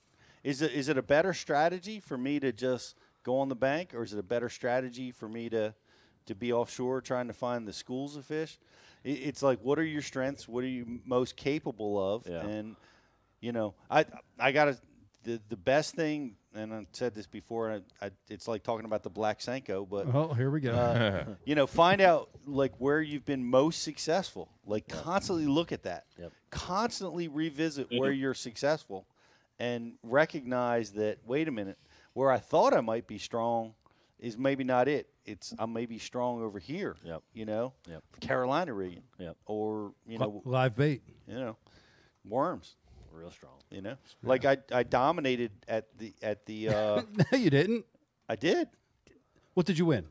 [0.44, 3.94] Is it is it a better strategy for me to just go on the bank,
[3.96, 5.74] or is it a better strategy for me to
[6.28, 8.60] to be offshore trying to find the schools of fish?
[9.04, 10.48] It, it's like, what are your strengths?
[10.48, 12.28] What are you most capable of?
[12.28, 12.46] Yeah.
[12.46, 12.76] And
[13.42, 14.06] you know, I
[14.38, 14.78] I got to
[15.26, 17.72] the the best thing, and I said this before.
[17.72, 20.72] And I, I, it's like talking about the black senko, but oh, here we go.
[20.72, 24.50] uh, you know, find out like where you've been most successful.
[24.66, 26.06] Like constantly look at that.
[26.18, 26.32] Yep.
[26.52, 29.06] Constantly revisit where you're successful,
[29.60, 31.18] and recognize that.
[31.26, 31.78] Wait a minute,
[32.14, 33.74] where I thought I might be strong
[34.20, 35.10] is maybe not it.
[35.26, 36.96] It's I may be strong over here.
[37.04, 37.24] Yep.
[37.34, 37.74] You know.
[37.90, 38.04] Yep.
[38.22, 39.04] Carolina rigging.
[39.18, 39.36] Yep.
[39.48, 41.02] Or you know, Live bait.
[41.28, 41.58] you know,
[42.24, 42.76] worms.
[43.16, 43.54] Real strong.
[43.72, 46.70] You know, like I, I dominated at the at the.
[46.70, 47.02] Uh,
[47.32, 47.86] no, you didn't.
[48.28, 48.68] I did.
[49.54, 50.06] What did you win?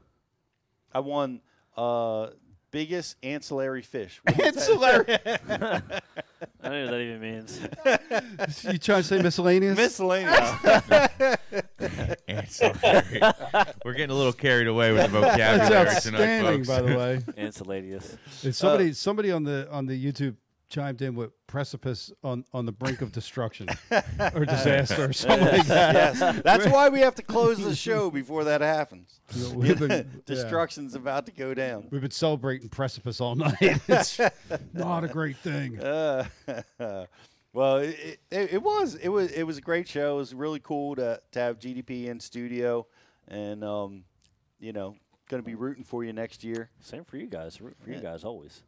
[0.92, 1.42] I won
[1.76, 2.28] uh,
[2.70, 4.20] biggest ancillary fish.
[4.34, 4.70] What is that?
[4.70, 5.18] Ancillary.
[6.62, 7.60] I don't know what that even means.
[8.64, 9.76] you trying to say miscellaneous?
[9.76, 10.50] Miscellaneous.
[12.26, 13.20] Ancillary.
[13.84, 16.68] We're getting a little carried away with the That's vocabulary tonight, outstanding, folks.
[16.68, 17.18] by the way.
[17.44, 18.16] Insuladius.
[18.42, 20.36] And somebody, somebody on the on the YouTube
[20.68, 23.68] chimed in with precipice on on the brink of destruction
[24.34, 25.94] or disaster or something like that.
[25.94, 29.20] yes, that's why we have to close the show before that happens.
[29.34, 30.02] You know, we've been, yeah.
[30.26, 31.88] Destruction's about to go down.
[31.90, 33.54] We've been celebrating precipice all night.
[33.88, 34.20] It's
[34.72, 35.78] not a great thing.
[35.80, 36.26] Uh,
[37.52, 40.14] well, it, it, it was it was it was a great show.
[40.14, 42.86] It was really cool to to have GDP in studio,
[43.28, 44.04] and um,
[44.58, 44.96] you know,
[45.28, 46.70] going to be rooting for you next year.
[46.80, 47.60] Same for you guys.
[47.60, 48.62] Root for you guys always.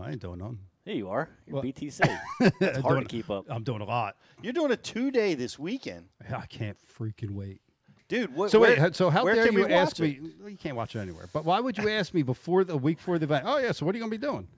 [0.00, 0.58] I ain't doing none.
[0.88, 1.28] Here you are.
[1.46, 2.00] You're Well- BTC.
[2.62, 3.44] It's hard to keep up.
[3.50, 4.16] I'm doing a lot.
[4.42, 7.60] You're doing a two day this weekend, I can't freaking wait.
[8.08, 8.34] dude.
[8.34, 10.22] What, So where- wait, so how dare can we you ask watch it?
[10.22, 10.30] me?
[10.52, 11.28] You can't watch it anywhere.
[11.30, 13.44] But why would you ask me before the week before the event?
[13.46, 14.48] Oh yeah, so what are you gonna be doing?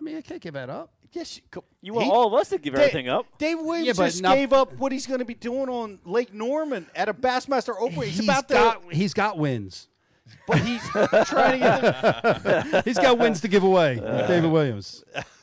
[0.00, 0.90] I mean, I can't give that up.
[1.12, 1.42] Yes, you,
[1.82, 3.26] You want he- all of us to give Da- everything up.
[3.36, 6.32] Dave Williams but just not- gave up what he's going to be doing on Lake
[6.32, 7.92] Norman at a Bassmaster Open.
[8.04, 9.88] He's, he's about got to, he's got wins.
[10.46, 11.58] But he's trying to
[12.72, 12.84] get.
[12.84, 13.96] He's got wins to give away.
[13.96, 15.04] David Williams.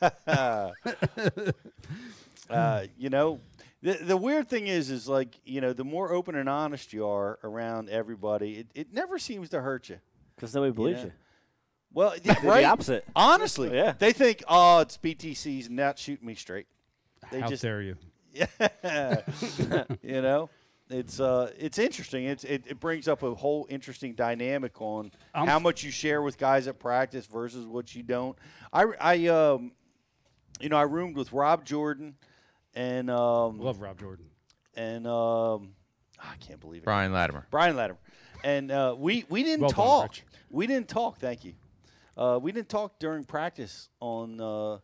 [2.50, 3.40] uh, you know,
[3.82, 7.06] The, the weird thing is, is like you know, the more open and honest you
[7.06, 9.98] are around everybody, it, it never seems to hurt you.
[10.34, 11.04] Because nobody believes Yeah.
[11.06, 11.12] you.
[11.92, 12.64] Well, yeah, The right?
[12.64, 13.04] opposite.
[13.14, 13.92] Honestly, Yeah.
[13.98, 16.66] they think, oh, it's BTC's not shooting me straight.
[17.30, 17.96] They How just, dare you?
[18.32, 19.22] yeah,
[20.02, 20.50] you know,
[20.88, 22.24] it's uh, it's interesting.
[22.24, 26.22] It's it, it brings up a whole interesting dynamic on I'm how much you share
[26.22, 28.36] with guys at practice versus what you don't.
[28.72, 29.72] I I um,
[30.60, 32.14] you know, I roomed with Rob Jordan,
[32.74, 34.26] and um, Love Rob Jordan.
[34.76, 35.70] and um,
[36.18, 36.84] I can't believe it.
[36.84, 37.46] Brian Latimer.
[37.50, 37.98] Brian Latimer,
[38.44, 40.02] and uh, we we didn't Well talk.
[40.10, 40.24] Rich.
[40.50, 41.18] we didn't talk.
[41.18, 41.54] Thank you.
[42.16, 44.78] Uh, we didn't talk during practice on uh,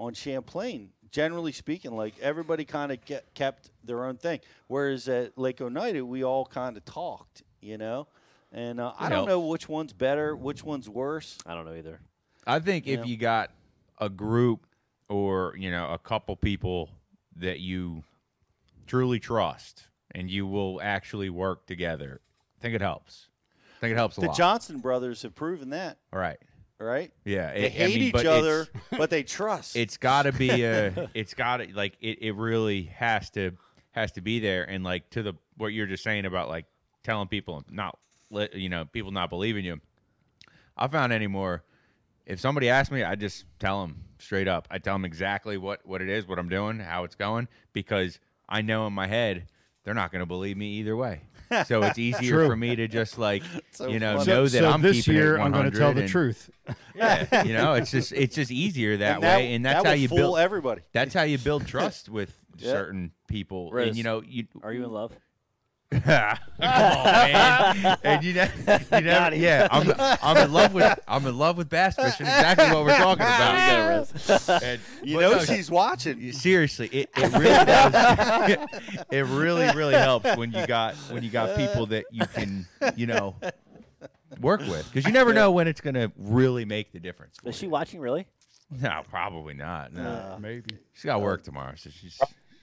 [0.00, 0.90] on Champlain.
[1.12, 2.98] Generally speaking, like everybody kind of
[3.34, 4.40] kept their own thing.
[4.68, 8.06] Whereas at Lake Oneida, we all kind of talked, you know.
[8.52, 11.36] And uh, I It don't know which one's better, which one's worse.
[11.44, 12.00] I don't know either.
[12.46, 13.00] I think Yeah.
[13.00, 13.50] if you got
[13.98, 14.66] a group
[15.08, 16.90] or you know a couple people
[17.36, 18.04] that you
[18.86, 22.20] truly trust and you will actually work together,
[22.58, 23.26] I think it helps.
[23.78, 24.28] I think it helps a lot.
[24.28, 26.38] The Johnson brothers have proven that, All right.
[26.80, 27.12] Right?
[27.24, 27.52] Yeah.
[27.52, 29.76] They it- I hate mean, each but other, it's- but they trust.
[29.76, 33.52] it's got to be a it's got to like it, it really has to
[33.92, 36.64] has to be there and like to the what you're just saying about like
[37.02, 37.98] telling people not
[38.30, 39.80] let you know people not believing you
[40.76, 41.64] i found anymore
[42.26, 45.84] if somebody asks me i just tell them straight up i tell them exactly what
[45.84, 49.46] what it is what i'm doing how it's going because i know in my head
[49.84, 51.20] they're not going to believe me either way
[51.66, 54.30] so it's easier for me to just like So you know funny.
[54.30, 56.10] know so, that so i'm this keeping year it I'm going to tell the and-
[56.10, 56.50] truth.
[56.94, 59.94] yeah you know it's just it's just easier that, and way and that's that how
[59.94, 60.82] you fool build everybody.
[60.92, 62.72] that's how you build trust with Yeah.
[62.72, 63.70] certain people.
[63.70, 65.12] Riz, and you know, you Are you in love?
[65.90, 66.02] Come
[66.62, 67.98] on, man.
[68.04, 68.50] and you, ne-
[68.92, 72.26] you never, yeah, I'm, I'm in love with I'm in love with bass fishing.
[72.26, 74.62] Exactly what we're talking about.
[74.62, 76.32] And- You know no, she's watching.
[76.32, 78.56] seriously, it, it really does.
[79.10, 82.66] it really, really helps when you got when you got people that you can
[82.96, 83.34] you know
[84.40, 87.36] work with because you never know when it's gonna really make the difference.
[87.42, 88.26] for Is she watching really?
[88.70, 89.92] No, probably not.
[89.92, 90.76] No, Maybe.
[90.92, 92.20] she's got work tomorrow, so she's, she's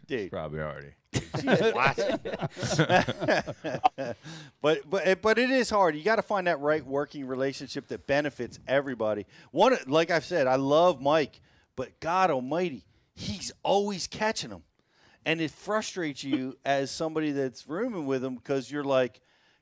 [0.08, 0.32] Dude.
[0.32, 0.94] probably already.
[1.14, 1.44] She's
[4.62, 5.96] but but eh, but it is hard.
[5.96, 9.26] You got to find that right working relationship that benefits everybody.
[9.52, 11.42] One like I've said, I love Mike,
[11.76, 12.86] but God Almighty,
[13.16, 14.64] he's always catching them,
[15.26, 19.20] and it frustrates you as somebody that's rooming with him because you're like,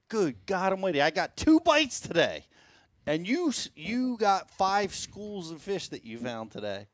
[0.09, 2.45] good God Almighty, I got two bites today,
[3.07, 6.87] and you you got five schools of fish that you found today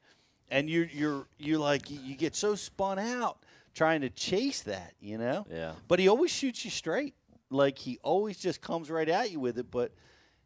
[0.52, 3.39] and you're you're you like you- you get so spun out
[3.74, 5.45] trying to chase that, you know.
[5.49, 5.74] Yeah.
[5.88, 7.16] But he always shoots you straight.
[7.49, 9.72] Like he always just comes right at you with it.
[9.72, 9.93] But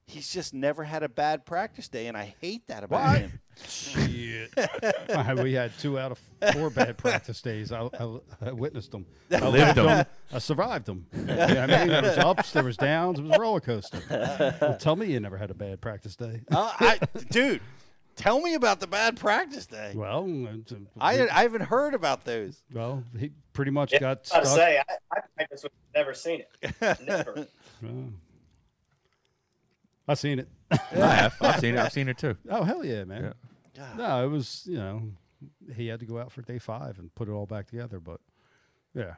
[0.07, 3.19] he's just never had a bad practice day, and I hate that about What?
[3.21, 3.39] him.
[3.67, 4.51] Shit.
[5.41, 6.19] we had two out of
[6.53, 7.71] four bad practice days.
[7.71, 9.05] I, I, I witnessed them.
[9.31, 10.05] I lived 'em.
[10.33, 11.07] I survived them.
[11.15, 13.17] You know I mean, there was ups, there was downs.
[13.19, 13.99] It was a roller coaster.
[14.61, 16.41] Well, tell me you never had a bad practice day.
[16.51, 16.99] Uh, I,
[17.29, 17.61] dude,
[18.15, 19.93] tell me about the bad practice day.
[19.95, 20.25] Well,
[20.59, 22.61] it's a- I I haven't heard about those.
[22.73, 24.45] well, he pretty much Yeah, got I stuck.
[24.45, 26.75] say, I, I practice with never seen it.
[27.05, 27.47] Never.
[27.85, 28.05] Oh.
[30.07, 30.47] I seen it.
[30.71, 31.35] I have.
[31.41, 31.79] I've seen it.
[31.79, 32.37] I've seen it too.
[32.49, 33.33] Oh hell yeah, man.
[33.75, 33.93] Yeah.
[33.97, 35.01] No, it was you know
[35.75, 37.99] he had to go out for day five and put it all back together.
[37.99, 38.21] But
[38.93, 39.15] yeah,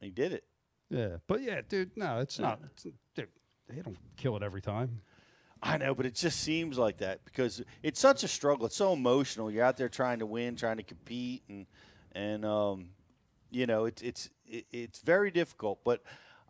[0.00, 0.44] He did it.
[0.90, 1.96] yeah, but yeah, dude.
[1.96, 2.58] No, it's not.
[2.72, 3.28] It's, dude,
[3.68, 5.00] they don't kill it every time.
[5.66, 8.66] I know, but it just seems like that because it's such a struggle.
[8.66, 9.50] It's so emotional.
[9.50, 11.64] You're out there trying to win, trying to compete, and
[12.14, 12.90] and um,
[13.50, 15.80] you know, it's it's it's very difficult.
[15.82, 16.02] But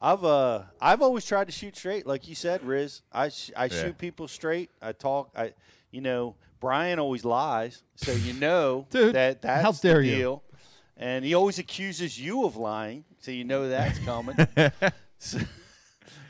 [0.02, 3.02] I've uh I've always tried to shoot straight, like you said, Riz.
[3.12, 3.68] I sh- I Yeah.
[3.82, 4.70] shoot people straight.
[4.82, 5.30] I talk.
[5.36, 5.54] I
[5.92, 10.16] you know Brian always lies, so you know Dude, that that's how the dare you.
[10.16, 10.42] deal.
[10.96, 14.36] And he always accuses you of lying, so you know that's coming.
[15.18, 15.38] so,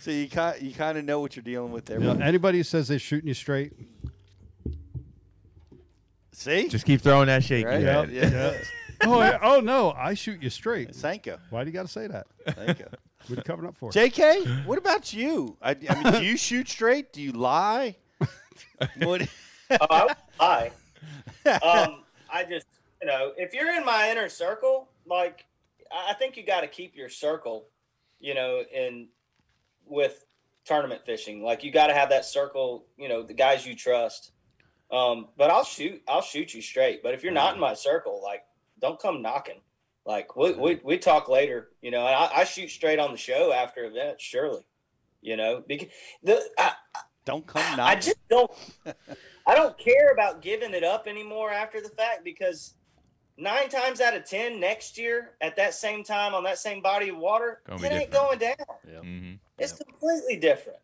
[0.04, 1.98] so you kind you kind of know what you're dealing with there.
[1.98, 3.72] You know, but- anybody who says they're shooting you straight,
[6.32, 7.80] See, Just keep throwing that shaky Right?
[7.80, 8.10] head.
[8.10, 8.58] Yeah.
[9.04, 10.90] oh, yeah, oh no, I shoot you straight.
[10.90, 11.38] Senko.
[11.50, 12.26] Why do you got to say that?
[12.48, 12.88] Senko.
[13.26, 13.90] What are you covering up for?
[13.90, 15.56] JK, what about you?
[15.62, 17.12] I, I mean, do you shoot straight?
[17.12, 17.96] Do you lie?
[18.98, 19.26] what,
[19.70, 20.70] Oh, I would lie.
[21.62, 22.66] Um, I just,
[23.00, 25.46] you know, if you're in my inner circle, like,
[25.92, 27.66] I I think you got to keep your circle,
[28.20, 29.06] you know, in
[29.86, 30.24] with
[30.64, 31.42] tournament fishing.
[31.42, 34.32] Like, you got to have that circle, you know, the guys you trust.
[34.90, 37.02] Um, but I'll shoot, I'll shoot you straight.
[37.02, 38.42] But if you're not in my circle, like,
[38.80, 39.60] don't come knocking.
[40.06, 42.06] Like, we we, we talk later, you know.
[42.06, 44.66] And I, I shoot straight on the show after events, surely,
[45.22, 45.88] you know, because
[46.22, 46.72] the I,
[47.24, 48.50] don't come I just don't.
[49.46, 52.74] I don't care about giving it up anymore after the fact because
[53.36, 57.08] nine times out of ten next year at that same time on that same body
[57.08, 58.54] of water, it be ain't going down.
[59.02, 60.78] hmm It's completely different.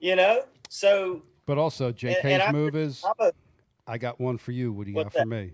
[0.00, 0.44] You know?
[0.68, 3.32] So But also, JK's and I- move is I'm a
[3.88, 4.72] I got one for you.
[4.72, 5.26] What do you What's got for that?
[5.26, 5.52] me?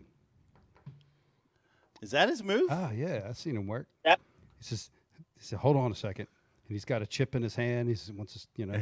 [2.01, 2.67] Is that his move?
[2.71, 3.87] Ah, yeah, I've seen him work.
[4.05, 4.21] Yep.
[4.59, 4.91] He says,
[5.37, 6.27] he said, hold on a second.
[6.67, 7.89] And he's got a chip in his hand.
[7.89, 8.81] He says, wants to, you know,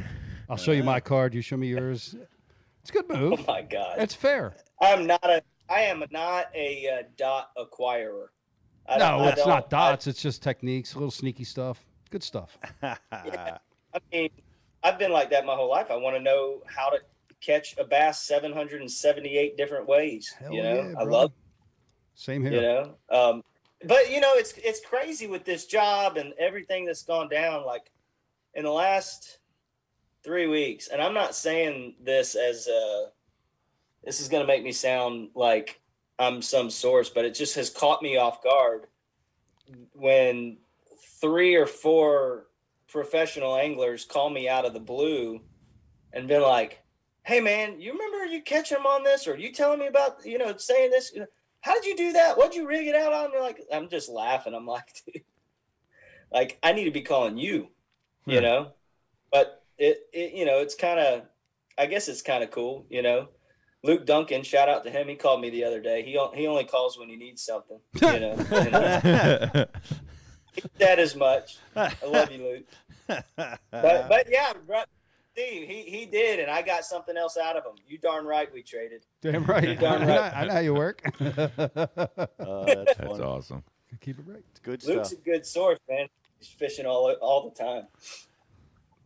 [0.49, 1.35] I'll show you my card.
[1.35, 2.15] You show me yours.
[2.81, 3.41] It's a good move.
[3.41, 3.97] oh my god.
[3.99, 4.55] It's fair.
[4.81, 8.27] I'm not a I am not a uh, dot acquirer.
[8.87, 10.07] I don't- No, it's don't- not dots.
[10.07, 11.85] it's just techniques, a little sneaky stuff.
[12.11, 12.59] Good stuff.
[12.83, 14.31] I, I mean,
[14.83, 15.91] I've been like that my whole life.
[15.91, 16.99] I want to know how to
[17.41, 20.35] catch a bass 778 different ways.
[20.39, 21.33] Hell you know, yeah, I love
[22.15, 22.53] Same here.
[22.53, 23.43] you know um
[23.87, 27.91] but you know it's it's crazy with this job and everything that's gone down like
[28.55, 29.39] in the last
[30.23, 33.07] three weeks and i'm not saying this as uh
[34.05, 35.81] this is going to make me sound like
[36.19, 38.87] i'm some source but it just has caught me off guard
[39.93, 40.57] when
[41.21, 42.47] three or four
[42.89, 45.41] professional anglers call me out of the blue
[46.13, 46.83] and been like
[47.25, 50.39] hey man you remember you catch them on this or you telling me about you
[50.39, 51.13] know saying this
[51.61, 52.39] how did you do that?
[52.39, 53.31] What'd you rig it out on?
[53.31, 54.55] They're like, I'm just laughing.
[54.55, 55.23] I'm like, dude,
[56.33, 57.69] like I need to be calling you,
[58.27, 58.41] you Hmm.
[58.41, 58.73] know.
[59.31, 61.23] But it, it, you know, it's kind of,
[61.79, 63.29] I guess it's kind of cool, you know.
[63.83, 65.09] Luke Duncan, shout out to him.
[65.09, 66.03] He called me the other day.
[66.03, 68.47] He he only calls when he needs something, you know.
[68.51, 69.67] And, uh,
[70.53, 71.59] he said as much.
[71.77, 73.27] I love you, Luke.
[73.37, 74.83] But but yeah, bro,
[75.33, 77.73] Steve, he he did, and I got something else out of him.
[77.89, 79.07] You darn right, we traded.
[79.23, 79.79] Damn right.
[79.79, 80.37] Darn I, know, right.
[80.37, 81.03] I know how you work.
[81.21, 83.63] Uh, that's That's awesome.
[84.01, 84.45] Keep it right.
[84.51, 85.21] It's good Luke's stuff.
[85.21, 86.07] a good source, man.
[86.39, 87.87] He's fishing all all the time.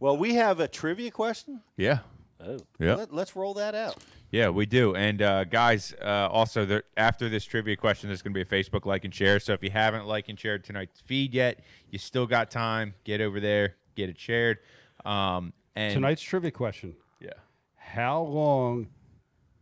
[0.00, 1.60] Well, we have a trivia question.
[1.76, 2.00] Yeah.
[2.46, 2.94] Oh, Yeah.
[2.96, 3.96] Let, let's roll that out.
[4.30, 4.94] Yeah, we do.
[4.96, 8.62] And uh, guys, uh, also there, after this trivia question, there's going to be a
[8.62, 9.38] Facebook like and share.
[9.38, 12.94] So if you haven't liked and shared tonight's feed yet, you still got time.
[13.04, 14.58] Get over there, get it shared.
[15.04, 17.30] Um, and Tonight's trivia question: yeah,
[17.76, 18.88] How long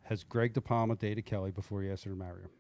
[0.05, 2.51] has Greg DiPalma dated Kelly before he asked her to marry him?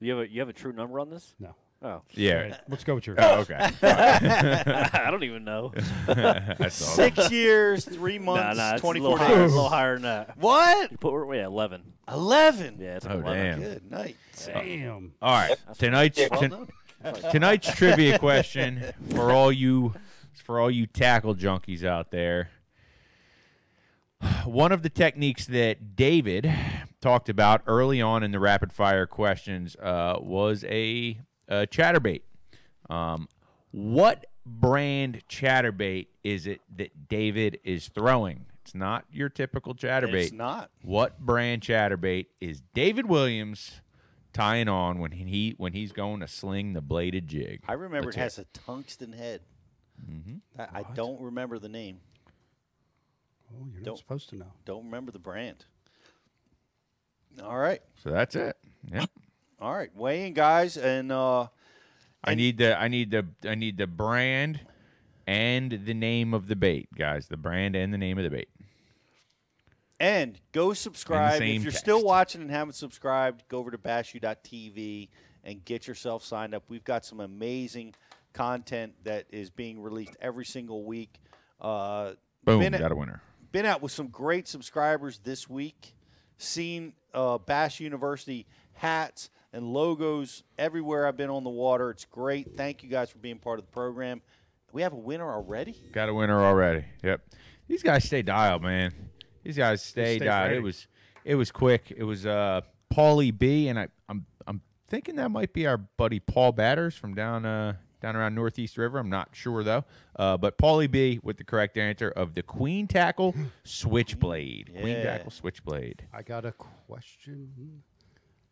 [0.00, 1.34] you have a you have a true number on this?
[1.38, 1.54] No.
[1.82, 2.34] Oh, yeah.
[2.34, 3.16] Right, let's go with your.
[3.18, 3.54] Oh, okay.
[3.82, 5.72] I don't even know.
[6.06, 6.94] That's awesome.
[6.94, 9.52] Six years, three Nah, months, nah, it's a 24 little, higher, a days.
[9.54, 10.38] little higher than that.
[10.38, 10.90] What?
[10.90, 11.82] You put yeah, eleven.
[12.08, 12.78] 11.
[12.80, 13.34] Yeah, it's like Oh, 11.
[13.44, 13.60] damn.
[13.60, 14.16] Good night.
[14.46, 15.12] Damn.
[15.20, 16.68] All right, tonight's Well ton-
[17.02, 17.14] done.
[17.30, 19.94] tonight's trivia question for all you
[20.44, 22.50] for all you tackle junkies out there.
[24.44, 26.50] One of the techniques that David
[27.00, 31.18] talked about early on in the rapid fire questions uh, was a,
[31.48, 32.22] a chatterbait.
[32.90, 33.28] Um,
[33.72, 38.46] what brand chatterbait is it that David is throwing?
[38.62, 40.24] It's not your typical chatterbait.
[40.24, 40.70] It's not.
[40.82, 43.80] What brand chatterbait is David Williams
[44.32, 47.62] tying on when he when he's going to sling the bladed jig?
[47.68, 49.40] I remember Let's it hear has a tungsten head.
[50.10, 50.40] Mhm.
[50.58, 52.00] I, I don't remember the name.
[53.52, 54.52] Oh, you're not Don't- supposed to know.
[54.64, 55.64] Don't remember the brand.
[57.42, 57.80] All right.
[58.02, 58.56] So that's it.
[58.90, 59.06] Yeah.
[59.60, 59.94] All right.
[59.94, 60.76] Weigh in, guys.
[60.76, 61.48] And uh,
[62.24, 64.60] I need the I need the I need the brand
[65.26, 67.28] and the name of the bait, guys.
[67.28, 68.48] The brand and the name of the bait.
[69.98, 71.38] And go subscribe.
[71.38, 75.08] same If you're still watching and haven't subscribed, go over to bassu.tv
[75.42, 76.64] and get yourself signed up.
[76.68, 77.94] We've got some amazing
[78.34, 81.18] content that is being released every single week.
[81.60, 82.12] Uh,
[82.44, 83.22] Boom, been, got a winner.
[83.52, 85.94] been out with some great subscribers this week.
[86.36, 91.90] Seen uh, Bass University hats and logos everywhere I've been on the water.
[91.90, 92.56] It's great.
[92.56, 94.22] Thank you guys for being part of the program.
[94.72, 95.76] We have a winner already.
[95.92, 96.84] Got a winner already.
[97.02, 97.22] Yep.
[97.68, 98.92] These guys stay dialed, man.
[99.42, 100.48] These guys stay, stay dialed.
[100.48, 100.56] ready.
[100.58, 100.86] It was
[101.24, 101.92] it was quick.
[101.96, 102.60] It was uh
[102.92, 107.14] Paulie B and I I'm I'm thinking that might be our buddy Paul Batters from
[107.14, 108.98] down uh down around Northeast River.
[108.98, 109.84] I'm not sure though.
[110.14, 113.34] Uh, but Paulie B with the correct answer of the Queen Tackle
[113.64, 114.70] Switchblade.
[114.80, 116.06] Queen Tackle Switchblade.
[116.12, 117.82] I got a question.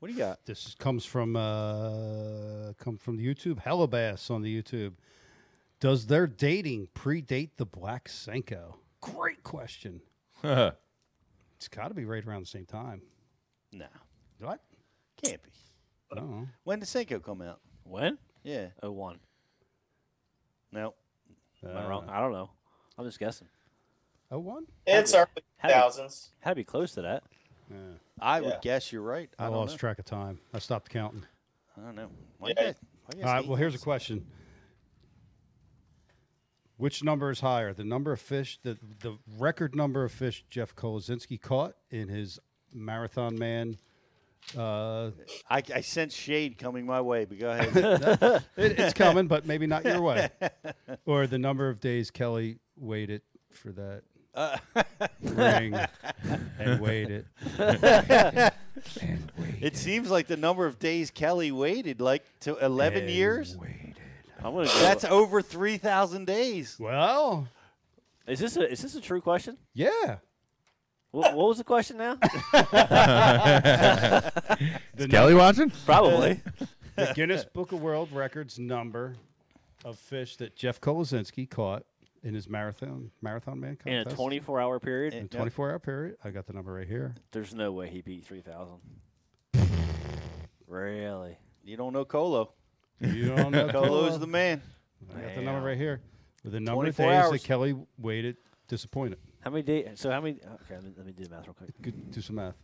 [0.04, 0.44] What do you got?
[0.44, 3.64] This comes from uh, come from the YouTube.
[3.64, 4.92] Hellabass on the YouTube.
[5.80, 8.74] Does their dating predate the Black Senko?
[9.00, 10.02] Great question.
[10.42, 13.00] It's got to be right around the same time.
[13.72, 13.86] No,
[14.40, 14.60] What?
[15.24, 15.48] can't be.
[16.14, 16.48] No.
[16.64, 17.60] When did Senko come out?
[17.84, 18.18] When?
[18.42, 18.66] Yeah.
[18.82, 19.20] Oh one.
[20.70, 20.92] No.
[21.66, 22.10] Am I wrong?
[22.10, 22.50] I don't know.
[22.98, 23.48] I'm just guessing.
[24.30, 24.66] Oh one.
[24.86, 26.32] It's early How do- thousands.
[26.40, 27.22] Had to be close to that.
[27.74, 27.80] Yeah.
[28.20, 28.46] I Yeah.
[28.46, 29.28] would guess you're right.
[29.38, 29.78] I, I, don't lost know.
[29.78, 30.38] track of time.
[30.52, 31.24] I stopped counting.
[31.76, 32.08] I don't know.
[32.38, 32.54] Why Yeah.
[32.54, 32.74] guess-
[33.06, 33.42] why guess All right.
[33.44, 33.84] eight Well, here's a months?
[33.84, 34.26] question.
[36.76, 37.72] Which number is higher?
[37.72, 42.38] The number of fish, the the record number of fish Jeff Kolodzinski caught in his
[42.72, 43.76] Marathon Man
[44.56, 45.10] Uh,
[45.48, 47.74] I, I sense shade coming my way, but go ahead.
[48.56, 50.28] it, it's coming, but maybe not your way.
[51.06, 53.22] Or the number of days Kelly waited
[53.52, 54.02] for that
[54.34, 54.56] Uh,
[55.22, 55.78] ring
[56.58, 57.26] and waited.
[57.58, 58.52] it
[59.60, 63.56] It seems like the number of days Kelly waited, like to 11 and years.
[63.56, 63.94] Waited.
[64.38, 64.80] I'm gonna go.
[64.80, 66.76] That's over 3,000 days.
[66.78, 67.48] Well,
[68.26, 69.56] is this a is this a true question?
[69.72, 70.16] yeah.
[71.12, 72.18] What, what was the question now?
[74.96, 75.70] The Kelly watching?
[75.86, 76.40] Probably.
[76.96, 79.14] the Guinness Book of World Records number
[79.84, 81.84] of fish that Jeff Kolodzinski caught
[82.24, 86.16] in his marathon marathon man In a 24 hour period, in a 24 hour period.
[86.24, 87.14] I got the number right here.
[87.30, 88.76] there's no way he beat 3,000.
[90.66, 91.38] really?
[91.62, 92.52] You don't know Colo.
[93.00, 94.18] You don't know Colo's Colo?
[94.18, 94.62] the man.
[95.14, 95.64] I got the number Damn.
[95.64, 96.00] right here.
[96.42, 97.30] With the number of 24 days hours.
[97.32, 98.36] that Kelly waited,
[98.68, 99.18] disappointed.
[99.40, 99.88] How many days?
[99.96, 100.36] So how many?
[100.36, 101.70] Okay, let me, let me do the math real quick.
[101.82, 102.54] Good, do some math.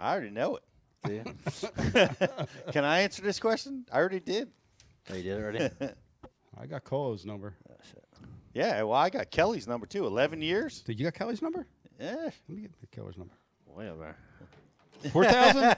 [0.00, 0.62] I already know it.
[1.04, 1.24] Do you?
[2.72, 3.84] Can I answer this question?
[3.92, 4.48] I already did.
[5.10, 5.70] Oh, you did already?
[6.60, 7.54] I got Colo's number.
[8.54, 10.06] Yeah, well, I got Kelly's number too.
[10.06, 10.82] 11 years?
[10.82, 11.66] Did you got Kelly's number?
[12.00, 12.14] Yeah.
[12.16, 13.34] Let me get Kelly's number.
[13.66, 14.16] Way over.
[15.12, 15.76] 4,000?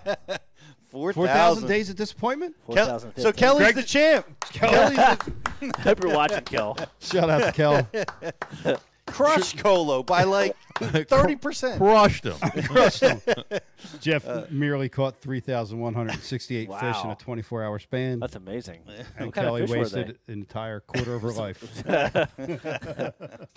[0.91, 2.55] 4,000 4,000 days of disappointment?
[2.67, 3.13] Kel- 4,000.
[3.19, 4.27] so Kelly's the champ.
[4.53, 6.79] Kelly's the Hope you're watching, Kel.
[7.01, 8.77] Shout out to Kel.
[9.13, 11.77] crushed Colo by like 30%.
[11.79, 12.65] Crushed him.
[12.65, 13.21] Crushed him.
[14.01, 17.13] Jeff merely caught 3,168 fish in Wow.
[17.13, 18.21] a 24 hour span.
[18.21, 18.81] That's amazing.
[18.87, 21.85] and What kind of Kelly fish were wasted an entire quarter of her life.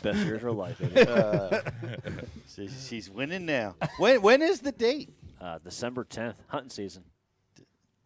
[0.01, 0.80] Best years of her life.
[0.80, 2.22] baby.
[2.54, 3.76] She- she's winning now.
[3.97, 5.10] When when is the date?
[5.41, 7.04] Uh, December 10th, hunting season.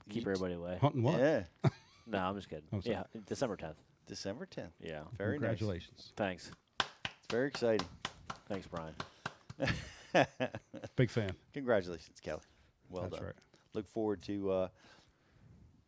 [0.09, 0.77] Keep everybody away.
[0.81, 1.19] Hunting what?
[1.19, 1.43] Yeah,
[2.07, 2.63] No, I'm just kidding.
[2.73, 2.95] Oh, sorry.
[2.95, 3.75] yeah, December 10th.
[4.07, 4.69] December 10th.
[4.81, 5.01] Yeah.
[5.17, 5.39] Very nice.
[5.49, 6.13] Congratulations.
[6.15, 6.51] Thanks.
[7.27, 7.85] It's very exciting.
[8.47, 8.93] Thanks, Brian.
[10.95, 11.31] Big fan.
[11.53, 12.39] Congratulations, Kelly.
[12.89, 13.25] Well That's done.
[13.25, 13.35] right.
[13.73, 14.67] Look forward to uh,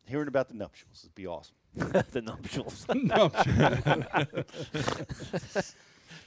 [0.05, 0.99] hearing about the nuptials.
[1.03, 1.55] It'd be awesome.
[1.75, 2.85] the nuptials.
[2.93, 3.31] no,
[3.85, 4.27] I'm.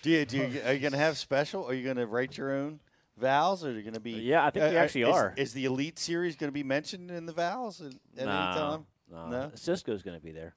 [0.01, 1.67] Do you, do you, are you going to have special?
[1.67, 2.81] Are you going to write your own
[3.19, 4.13] vows, or are you going to be?
[4.13, 5.35] Yeah, I think we uh, uh, actually is, are.
[5.37, 8.87] Is the elite series going to be mentioned in the vows at, at any time?
[9.11, 9.29] no.
[9.29, 9.51] No?
[9.55, 10.55] Cisco's going to be there.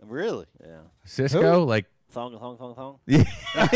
[0.00, 0.46] Really?
[0.60, 0.82] Yeah.
[1.04, 2.98] Cisco, like Thong, thong, thong, thong.
[3.54, 3.68] I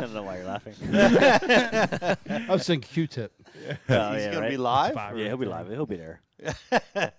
[0.00, 0.74] don't know why you're laughing.
[0.92, 2.16] I
[2.48, 3.32] was thinking Q-tip.
[3.88, 4.50] Oh, He's yeah, going to right?
[4.50, 4.94] be live.
[5.16, 5.68] Yeah, he'll be live.
[5.68, 6.20] He'll be there.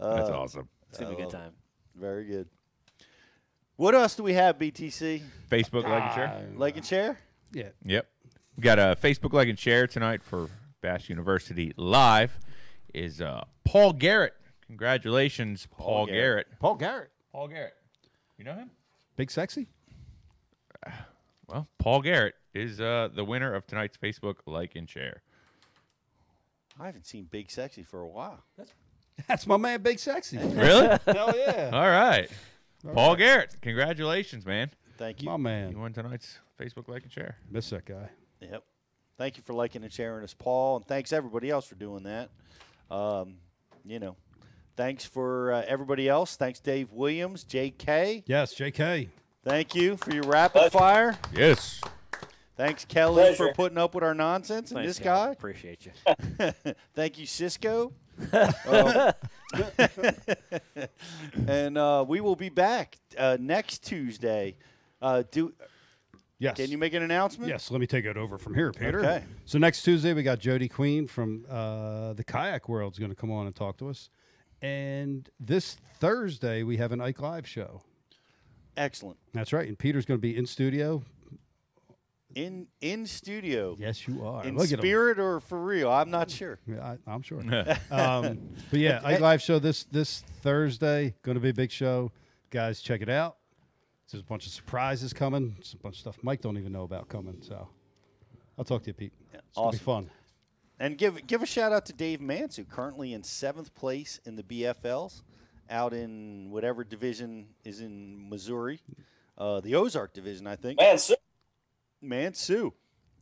[0.00, 0.68] Uh, that's awesome.
[0.90, 1.50] It's going to be a good time.
[1.96, 2.48] Very good.
[3.76, 5.22] What else do we have, BTC?
[5.50, 6.46] Facebook like and share.
[6.56, 7.18] Like and share?
[7.52, 7.70] Yeah.
[7.84, 8.06] Yep.
[8.56, 10.48] We got a Facebook like and share tonight for
[10.80, 12.38] Bass University Live.
[12.94, 14.34] Is uh, Paul Garrett.
[14.66, 16.46] Congratulations, Paul, Paul Garrett.
[16.46, 16.46] Garrett.
[16.60, 17.10] Paul Garrett.
[17.38, 17.76] Paul Garrett.
[18.36, 18.68] You know him?
[19.14, 19.68] Big sexy?
[21.46, 25.22] Well, Paul Garrett is uh, the winner of tonight's Facebook like and share.
[26.80, 28.42] I haven't seen Big Sexy for a while.
[28.56, 28.72] That's
[29.28, 30.36] That's my man, Big Sexy.
[30.42, 30.98] Really?
[31.06, 31.70] Hell yeah.
[31.72, 32.28] All right.
[32.92, 33.54] Paul Garrett.
[33.62, 34.72] Congratulations, man.
[34.96, 35.30] Thank you.
[35.30, 35.70] My man.
[35.70, 37.36] You won tonight's Facebook like and share.
[37.48, 38.10] Miss that guy.
[38.40, 38.64] Yep.
[39.16, 42.30] Thank you for liking and sharing us, Paul, and thanks everybody else for doing that.
[42.90, 43.36] Um,
[43.84, 44.16] you know,
[44.78, 46.36] thanks for uh, everybody else.
[46.36, 48.22] Thanks, Dave Williams, J.K.
[48.26, 49.08] Yes, JK.
[49.44, 50.78] Thank you for your rapid Pleasure.
[50.78, 51.18] fire.
[51.34, 51.80] Yes.
[52.56, 53.52] Thanks, Kelly, for Pleasure.
[53.54, 54.70] putting up with our nonsense.
[54.70, 55.26] And Thanks, this Kel.
[55.26, 55.32] guy.
[55.32, 55.92] Appreciate you.
[56.94, 57.92] Thank you, Cisco.
[58.66, 59.12] Um,
[61.46, 64.56] and uh, we will be back uh, next Tuesday.
[65.00, 65.52] Uh, do
[66.40, 66.56] Yes.
[66.56, 67.48] can you make an announcement?
[67.48, 68.98] Yes, let me take it over from here, Peter.
[69.00, 69.24] Okay.
[69.44, 73.16] So next Tuesday we got Jody Queen from uh, the Kayak World is going to
[73.16, 74.08] come on and talk to us,
[74.62, 77.82] and this Thursday we have an Ike Live show.
[78.76, 79.18] Excellent.
[79.32, 81.02] That's right, and Peter's going to be in studio.
[82.34, 83.76] In in studio.
[83.78, 84.44] Yes, you are.
[84.44, 84.78] In Look at him.
[84.80, 85.90] spirit or for real?
[85.90, 86.58] I'm not sure.
[86.66, 87.40] Yeah, I, I'm sure.
[87.90, 92.12] um, but yeah, Ike Live show this this Thursday going to be a big show,
[92.50, 92.80] guys.
[92.80, 93.36] Check it out.
[94.10, 95.54] There's a bunch of surprises coming.
[95.56, 97.38] There's a bunch of stuff Mike don't even know about coming.
[97.40, 97.68] So
[98.56, 99.12] I'll talk to you, Pete.
[99.32, 100.10] It's gonna be fun.
[100.80, 104.42] And give give a shout out to Dave Mansue, currently in seventh place in the
[104.44, 105.22] BFLs,
[105.68, 108.80] out in whatever division is in Missouri,
[109.36, 110.78] uh, the Ozark division, I think.
[110.78, 111.14] Mansue.
[112.02, 112.72] Mansue,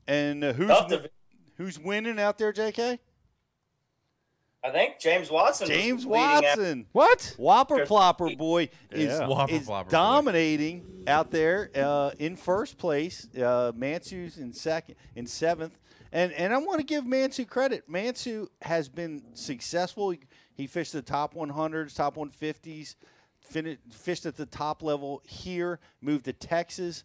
[0.06, 1.10] and uh, who's tough to-
[1.56, 2.98] who's winning out there, J.K.
[4.62, 5.68] I think James Watson.
[5.68, 6.86] James leading after- Watson.
[6.92, 7.34] What?
[7.38, 9.46] Whopper Plopper boy is, Yeah.
[9.48, 9.84] Is Plopper boy.
[9.88, 13.28] dominating out there uh, in first place.
[13.34, 15.78] Uh, Mansue's in second, in seventh,
[16.16, 17.88] and and I want to give Mansue credit.
[17.90, 20.10] Mansue has been successful.
[20.10, 20.20] He,
[20.54, 22.94] he fished the top 100s, top 150s,
[23.40, 25.78] fin- fished at the top level here.
[26.00, 27.04] Moved to Texas,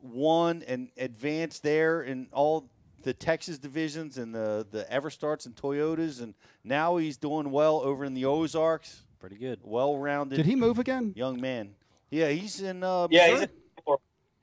[0.00, 2.70] won and advanced there, in all
[3.02, 8.04] the Texas divisions and the the Everstarts and Toyotas, and now he's doing well over
[8.04, 9.02] in the Ozarks.
[9.18, 9.58] Pretty good.
[9.62, 11.12] Well-rounded Did he move again?
[11.16, 11.74] young man.
[12.10, 12.82] Yeah, he's in.
[12.84, 13.48] Uh, Yeah, he's in-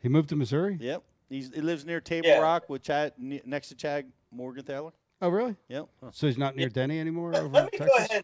[0.01, 0.77] He moved to Missouri.
[0.79, 2.39] Yep, he's he lives near Table Yeah.
[2.39, 4.91] Rock with Chad ne- next to Chad Morgenthaler.
[5.21, 5.55] Oh, really?
[5.67, 5.87] Yep.
[6.11, 7.89] So he's not near Denny anymore Let, over let me Texas.
[7.97, 8.23] go ahead.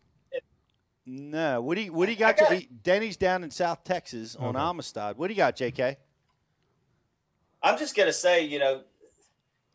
[1.08, 2.50] No, what do you what do you I got?
[2.50, 4.60] To, Denny's down in South Texas on Okay.
[4.66, 5.18] Amistad.
[5.18, 5.98] What do you got, J.K.?
[7.62, 8.82] I'm just gonna say, you know,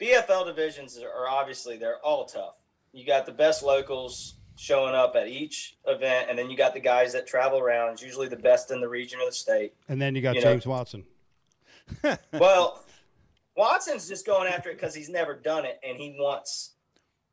[0.01, 2.57] BFL divisions are obviously they're all tough.
[2.93, 6.81] You got the best locals showing up at each event, and then you got the
[6.81, 7.93] guys that travel around.
[7.93, 9.73] It's usually the best in the region or the state.
[9.89, 11.05] And then you got You know- James Watson.
[12.33, 12.85] Well,
[13.61, 16.73] Watson's just going after it because he's never done it, and he wants,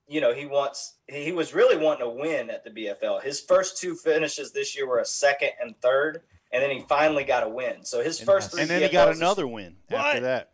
[0.10, 0.96] you know, he wants.
[1.08, 3.22] He was really wanting to win at the BFL.
[3.24, 6.22] His first two finishes this year were a second and third,
[6.52, 7.86] and then he finally got a win.
[7.86, 10.22] So his first three and then he got BFLs is- another win after What?
[10.24, 10.50] that.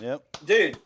[0.00, 0.22] Yep.
[0.46, 0.78] dude.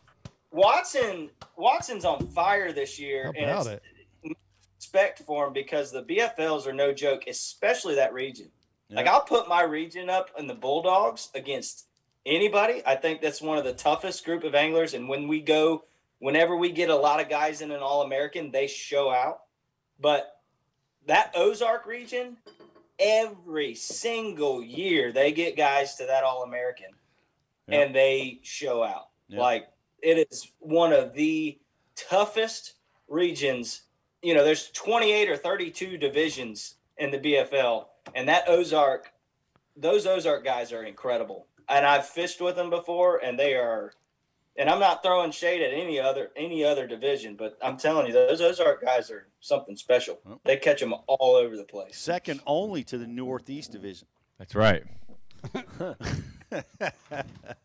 [0.51, 3.85] Watson Watson's on fire this year, How and about it's
[4.25, 4.37] it?
[4.77, 8.51] respect for him because the BFLs are no joke, especially that region.
[8.89, 11.85] Like I'll put my region up in the Bulldogs against
[12.25, 12.81] anybody.
[12.85, 14.93] I think that's one of the toughest group of anglers.
[14.93, 15.85] And when we go,
[16.19, 19.41] whenever we get a lot of guys in an All American, they show out.
[19.99, 20.39] But
[21.07, 22.37] that Ozark region,
[22.99, 26.91] every single year they get guys to that All American,
[27.67, 27.81] Yeah.
[27.81, 29.09] and they show out.
[29.27, 29.39] Yeah.
[29.39, 29.69] Like
[30.01, 31.59] it is one of the
[31.95, 32.73] toughest
[33.07, 33.83] regions.
[34.21, 39.11] You know, there's 28 or 32 divisions in the BFL, and that Ozark,
[39.75, 41.47] those Ozark guys are incredible.
[41.71, 43.93] And I've fished with them before, and they are.
[44.57, 48.13] And I'm not throwing shade at any other any other division, but I'm telling you,
[48.13, 50.19] those Ozark guys are something special.
[50.25, 50.41] Well.
[50.43, 51.97] They catch them all over the place.
[51.97, 54.07] Second only to the Northeast Division.
[54.37, 54.83] That's right.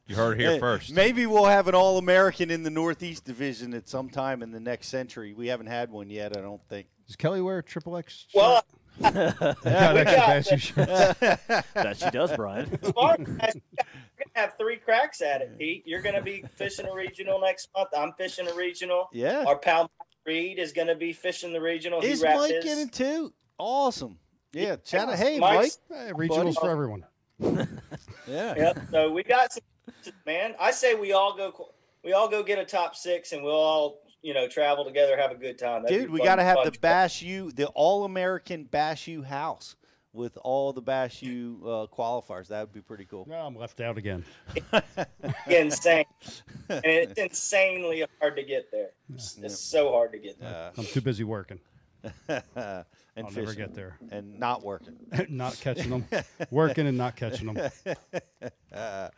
[0.07, 0.93] You heard it here first.
[0.93, 4.61] Maybe we'll have an All American in the Northeast Division at some time in the
[4.61, 5.35] next century.
[5.35, 6.87] We haven't had one yet, I don't think.
[7.07, 8.27] Does Kelly wear a triple X?
[8.33, 8.65] Well, shirt?
[8.85, 10.71] You got we extra got- bass shirts.
[11.75, 12.83] that she does, Brian.
[12.85, 13.85] smart guys, you're
[14.19, 15.83] gonna have three cracks at it, Pete.
[15.87, 17.89] You're gonna be fishing a regional next month.
[17.97, 19.09] I'm fishing a regional.
[19.13, 19.45] Yeah.
[19.47, 22.01] Our pal Mike Reed is gonna be fishing the regional.
[22.01, 22.65] Is he Mike his.
[22.65, 23.33] in it too?
[23.59, 24.19] Awesome.
[24.53, 24.77] Yeah.
[24.85, 25.17] Shout out.
[25.17, 27.05] Hey, Mike's- Hey, regionals for everyone.
[28.29, 28.55] Yeah.
[28.57, 28.79] Yep.
[28.91, 29.63] So we got some,
[30.27, 30.57] man.
[30.59, 31.71] I say we all go.
[32.03, 35.31] We all go get a top six, and we'll all you know travel together, have
[35.31, 35.85] a good time.
[35.85, 36.81] That'd Dude, we got to have the trip.
[36.81, 39.77] Bass U, the All American Bass U house
[40.13, 42.49] with all the Bass U uh, qualifiers.
[42.49, 43.25] That would be pretty cool.
[43.29, 44.25] No, I'm left out again.
[45.47, 46.07] insane,
[46.69, 48.91] and it's insanely hard to get there.
[49.15, 50.53] It's, it's so hard to get there.
[50.53, 51.61] Uh, I'm too busy working.
[52.29, 52.43] and
[53.17, 53.97] I'll fishing never get there.
[54.11, 54.97] and not working.
[55.29, 56.05] not catching them.
[56.51, 57.71] Working and not catching them.
[58.73, 59.09] Uh,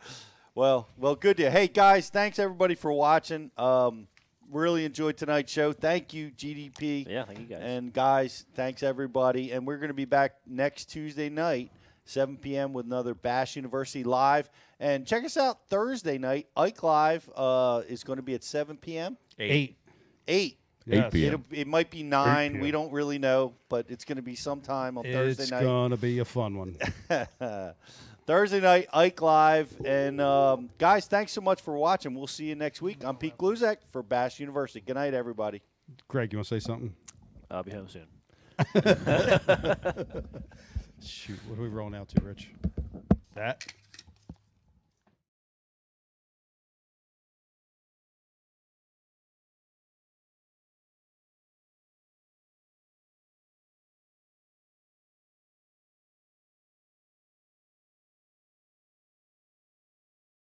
[0.55, 1.45] well, well, good to.
[1.45, 1.51] you.
[1.51, 3.51] Hey guys, thanks everybody for watching.
[3.57, 4.07] Um,
[4.51, 5.73] really enjoyed tonight's show.
[5.73, 7.07] Thank you, GDP.
[7.09, 7.61] Yeah, thank you guys.
[7.63, 9.53] And guys, thanks everybody.
[9.53, 11.71] And we're going to be back next Tuesday night,
[12.05, 12.73] 7 p.m.
[12.73, 14.51] with another Bass University live.
[14.81, 16.47] And check us out Thursday night.
[16.57, 19.17] Ike Live uh, is going to be at 7 p.m.
[19.39, 19.77] Eight.
[20.27, 20.59] Eight.
[20.87, 21.13] Yes.
[21.13, 21.35] p.m.
[21.35, 22.61] It'll, it might be nine.
[22.61, 25.63] We don't really know, but it's going to be sometime on Thursday night.
[25.63, 26.77] It's gonna be a fun one.
[28.29, 29.75] Thursday night, Ike Live.
[29.87, 32.15] And um, guys, thanks so much for watching.
[32.15, 33.03] We'll see you next week.
[33.03, 34.83] I'm Pete Gluszek for Bass University.
[34.83, 35.63] Good night, everybody.
[36.09, 36.95] Greg, you want to say something?
[37.51, 38.07] I'll be home soon.
[41.03, 42.51] Shoot, what are we rolling out to, Rich?
[43.35, 43.65] That.